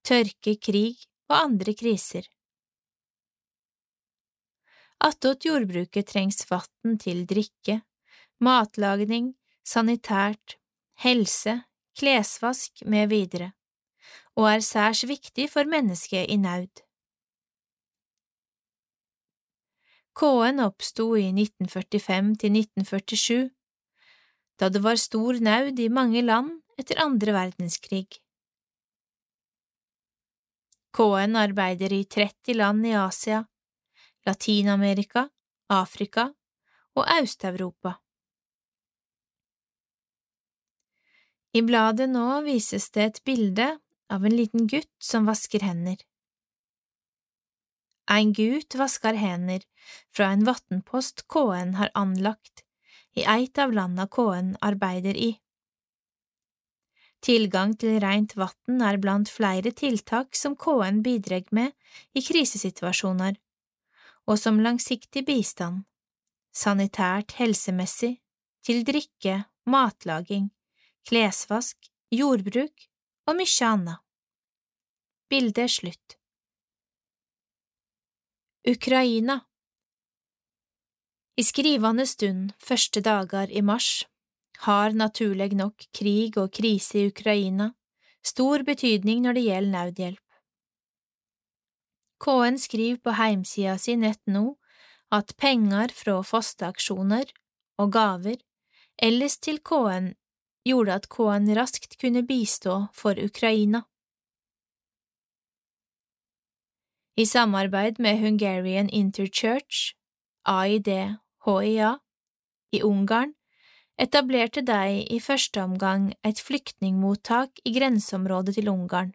tørke, 0.03 0.57
krig 0.59 0.97
og 1.29 1.37
andre 1.37 1.71
kriser. 1.79 2.27
Attåt 4.99 5.47
jordbruket 5.47 6.09
trengs 6.11 6.43
vann 6.49 6.97
til 6.99 7.23
drikke, 7.29 7.79
matlagning, 8.43 9.31
sanitært, 9.63 10.57
helse, 11.05 11.61
klesvask 11.95 12.83
med 12.83 13.07
videre, 13.13 13.53
og 14.35 14.51
er 14.57 14.65
særs 14.65 15.05
viktig 15.07 15.47
for 15.53 15.71
mennesket 15.71 16.27
i 16.27 16.35
naud. 16.35 16.83
KN 20.17 20.65
oppsto 20.65 21.13
i 21.15 21.29
1945 21.31 22.35
til 22.41 22.59
1947 22.59 23.56
da 24.57 24.69
det 24.73 24.81
var 24.81 24.97
stor 24.97 25.37
naud 25.43 25.79
i 25.79 25.89
mange 25.93 26.23
land 26.25 26.57
etter 26.81 26.99
andre 27.01 27.33
verdenskrig. 27.35 28.07
KN 30.97 31.37
arbeider 31.37 31.93
i 31.93 32.03
30 32.09 32.57
land 32.57 32.85
i 32.89 32.95
Asia, 32.97 33.43
Latin-Amerika, 34.25 35.27
Afrika 35.69 36.31
og 36.97 37.05
Øst-Europa. 37.21 37.99
I 41.53 41.61
bladet 41.61 42.09
nå 42.09 42.41
vises 42.45 42.89
det 42.93 43.03
et 43.03 43.23
bilde 43.25 43.67
av 44.13 44.25
en 44.25 44.35
liten 44.35 44.67
gutt 44.69 44.93
som 45.01 45.29
vasker 45.29 45.63
hender. 45.65 45.97
En 48.09 48.31
gutt 48.33 48.77
vasker 48.79 49.17
hender 49.19 49.65
fra 50.15 50.31
en 50.33 50.45
vannpost 50.47 51.25
KN 51.31 51.75
har 51.79 51.91
anlagt 51.93 52.66
i 53.17 53.25
eit 53.25 53.57
av 53.57 53.73
landa 53.73 54.05
KN 54.07 54.53
arbeider 54.61 55.17
i. 55.17 55.31
Tilgang 57.25 57.73
til 57.81 57.97
rent 58.03 58.35
vann 58.37 58.83
er 58.85 58.99
blant 59.01 59.31
flere 59.33 59.73
tiltak 59.73 60.37
som 60.37 60.55
KN 60.55 61.01
bidrar 61.05 61.47
med 61.51 61.73
i 62.13 62.21
krisesituasjoner, 62.21 63.39
og 64.29 64.37
som 64.37 64.61
langsiktig 64.61 65.25
bistand, 65.25 65.85
sanitært 66.53 67.33
helsemessig, 67.39 68.17
til 68.61 68.83
drikke, 68.85 69.45
matlaging, 69.65 70.51
klesvask, 71.07 71.89
jordbruk 72.11 72.87
og 73.27 73.37
mykje 73.39 73.67
anna. 73.71 73.97
Bildet 75.31 75.63
er 75.63 75.71
slutt. 75.71 76.17
Ukraina 78.67 79.39
I 81.37 81.43
skrivende 81.45 82.07
stund, 82.09 82.53
første 82.57 83.01
dager 83.05 83.51
i 83.53 83.61
mars, 83.61 84.07
har 84.65 84.95
naturlig 84.97 85.53
nok 85.53 85.83
krig 85.93 86.37
og 86.41 86.49
krise 86.57 86.97
i 86.97 87.09
Ukraina 87.11 87.75
stor 88.25 88.63
betydning 88.65 89.21
når 89.21 89.37
det 89.37 89.43
gjelder 89.45 89.73
nødhjelp. 89.75 90.23
KN 92.17 92.57
skriver 92.57 92.97
på 93.05 93.13
heimsida 93.19 93.75
si 93.77 93.93
nett 93.95 94.23
nå 94.25 94.55
at 95.13 95.35
penger 95.37 95.93
fra 95.93 96.17
fosteaksjoner 96.25 97.29
og 97.77 97.91
gaver 97.93 98.41
ellers 98.97 99.37
til 99.37 99.61
KN 99.61 100.09
gjorde 100.65 100.97
at 100.97 101.05
KN 101.13 101.53
raskt 101.59 101.99
kunne 102.01 102.25
bistå 102.25 102.87
for 102.97 103.13
Ukraina. 103.13 103.85
I 107.17 107.25
samarbeid 107.25 108.01
med 108.01 108.19
Hungarian 108.21 108.89
Interchurch, 108.89 109.93
AID-HIA, 111.47 111.99
i 112.71 112.81
Ungarn, 112.83 113.33
etablerte 113.97 114.61
de 114.61 115.05
i 115.15 115.19
første 115.23 115.61
omgang 115.63 116.09
et 116.27 116.39
flyktningmottak 116.43 117.61
i 117.63 117.71
grenseområdet 117.77 118.57
til 118.57 118.69
Ungarn. 118.69 119.13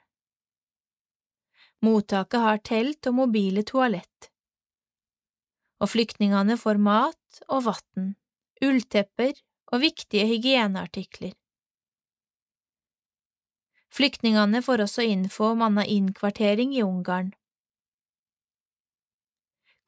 Mottaket 1.82 2.40
har 2.40 2.62
telt 2.64 3.06
og 3.10 3.14
mobile 3.14 3.62
toalett, 3.68 4.30
og 5.82 5.92
flyktningene 5.92 6.56
får 6.56 6.80
mat 6.80 7.42
og 7.48 7.66
vann, 7.66 8.14
ulltepper 8.62 9.34
og 9.72 9.82
viktige 9.82 10.24
hygieneartikler. 10.30 11.34
Flyktningene 13.92 14.62
får 14.64 14.86
også 14.86 15.04
info 15.04 15.50
om 15.52 15.62
annen 15.66 15.84
innkvartering 15.84 16.72
i 16.72 16.82
Ungarn. 16.82 17.34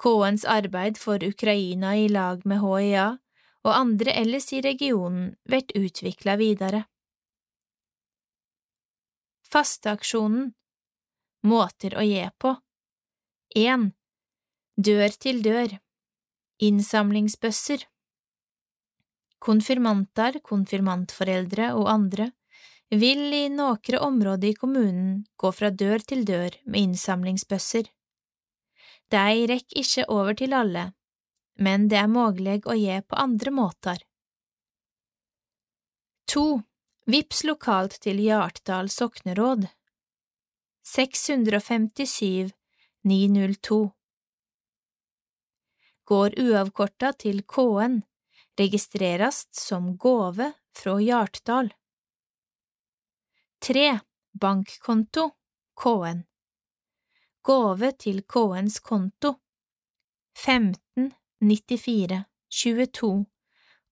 KNs 0.03 0.45
arbeid 0.45 0.99
for 0.99 1.23
Ukraina 1.25 1.95
i 1.97 2.09
lag 2.09 2.43
med 2.47 2.61
HIA 2.61 3.07
og 3.65 3.73
andre 3.73 4.13
ellers 4.21 4.51
i 4.53 4.61
regionen 4.65 5.33
blir 5.49 5.65
utvikla 5.79 6.37
videre. 6.41 6.85
Fasteaksjonen 9.53 10.53
Måter 11.45 11.95
å 12.01 12.05
gi 12.05 12.23
på 12.41 12.55
1. 13.55 13.91
Dør 14.75 15.19
til 15.21 15.43
dør 15.45 15.77
Innsamlingsbøsser 16.65 17.85
Konfirmanter, 19.45 20.41
konfirmantforeldre 20.41 21.75
og 21.77 21.91
andre 21.93 22.31
vil 22.91 23.33
i 23.35 23.49
nokre 23.53 24.01
områder 24.01 24.53
i 24.53 24.57
kommunen 24.59 25.25
gå 25.41 25.51
fra 25.53 25.71
dør 25.71 26.03
til 26.05 26.25
dør 26.25 26.57
med 26.65 26.81
innsamlingsbøsser. 26.81 27.89
De 29.15 29.47
rekker 29.47 29.79
ikke 29.79 30.05
over 30.11 30.35
til 30.35 30.55
alle, 30.57 30.89
men 31.63 31.87
det 31.91 32.01
er 32.01 32.11
mulig 32.11 32.63
å 32.67 32.75
gi 32.75 32.97
på 33.07 33.19
andre 33.21 33.53
måter. 33.55 34.01
2. 36.35 36.43
Vips 37.15 37.45
lokalt 37.47 38.01
til 38.03 38.19
Hjartdal 38.25 38.89
sokneråd 38.91 39.69
657 40.89 42.51
902 43.07 43.81
Går 46.11 46.37
uavkorta 46.41 47.13
til 47.21 47.45
KN, 47.55 48.01
registrerast 48.59 49.55
som 49.57 49.95
gåve 50.01 50.51
fra 50.75 50.99
Hjartdal. 51.01 51.71
3. 53.65 53.89
Bankkonto 54.43 55.31
KN 55.81 56.25
Gåve 57.45 57.91
til 58.01 58.23
KNs 58.25 58.79
konto 58.81 59.35
15 60.41 61.11
94 61.45 62.23
22 62.49 63.27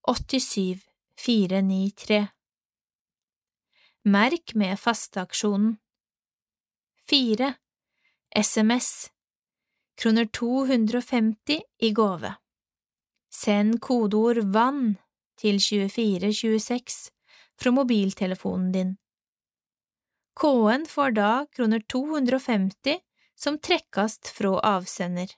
87 0.09 0.86
493 1.20 2.20
Merk 4.09 4.55
med 4.55 4.80
fasteaksjonen 4.80 5.76
4. 7.12 7.50
SMS 8.40 8.88
kroner 10.00 10.32
250 10.40 11.61
i 11.84 11.92
gave 12.00 12.32
Send 13.42 13.82
kodeord 13.84 14.44
VANN 14.57 14.96
til 15.36 15.61
2426 15.61 17.12
fra 17.61 17.76
mobiltelefonen 17.76 18.72
din. 18.72 18.98
KN 20.40 20.88
får 20.88 21.18
da 21.20 21.32
kroner 21.53 21.84
250 21.84 23.03
som 23.35 23.59
trekkast 23.59 24.28
fra 24.28 24.59
avsender. 24.61 25.30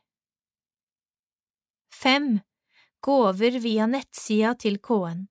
5. 2.02 2.40
Gåver 3.00 3.50
via 3.50 3.86
nettsida 3.86 4.54
til 4.54 4.78
KN 4.82 5.26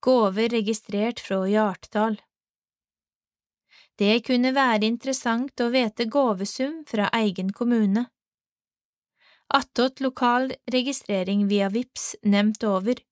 Gåver 0.00 0.48
registrert 0.48 1.20
fra 1.20 1.42
Hjartdal 1.48 2.16
Det 4.00 4.14
kunne 4.26 4.52
være 4.56 4.88
interessant 4.88 5.60
å 5.60 5.66
vite 5.74 6.06
gåvesum 6.16 6.78
fra 6.88 7.10
egen 7.18 7.52
kommune. 7.52 8.06
Attåt 9.58 10.00
lokal 10.00 10.52
registrering 10.72 11.44
via 11.50 11.68
VIPS 11.68 12.08
nevnt 12.22 12.64
over, 12.64 13.02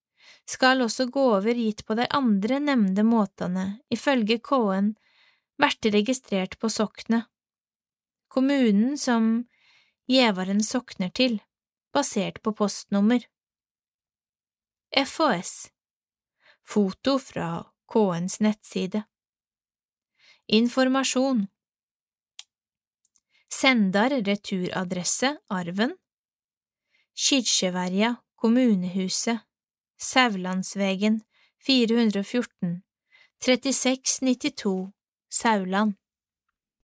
skal 0.49 0.81
også 0.87 1.07
gåver 1.13 1.55
gitt 1.61 1.85
på 1.85 1.95
de 1.99 2.09
andre 2.09 2.59
nevnte 2.59 3.05
måtene, 3.07 3.67
ifølge 3.93 4.39
KN, 4.39 4.91
vært 5.61 5.93
registrert 5.93 6.59
på 6.59 6.73
soknet 6.73 7.29
kommunen 8.27 8.97
som 8.97 9.45
gjevaren 10.09 10.63
sokner 10.63 11.09
til, 11.09 11.39
basert 11.93 12.41
på 12.43 12.53
postnummer. 12.53 13.25
FHS 14.95 15.71
Foto 16.65 17.19
fra 17.19 17.49
KNs 17.91 18.39
nettside. 18.39 19.03
Informasjon. 20.47 21.45
Sendar 23.53 24.09
returadresse 24.09 25.37
Arven. 25.49 25.93
Kyrkjeverja 27.15 28.15
kommunehuset. 28.35 29.39
Saulandsvegen 29.97 31.21
414 31.65 32.81
3692 33.45 34.91
Sauland 35.29 35.93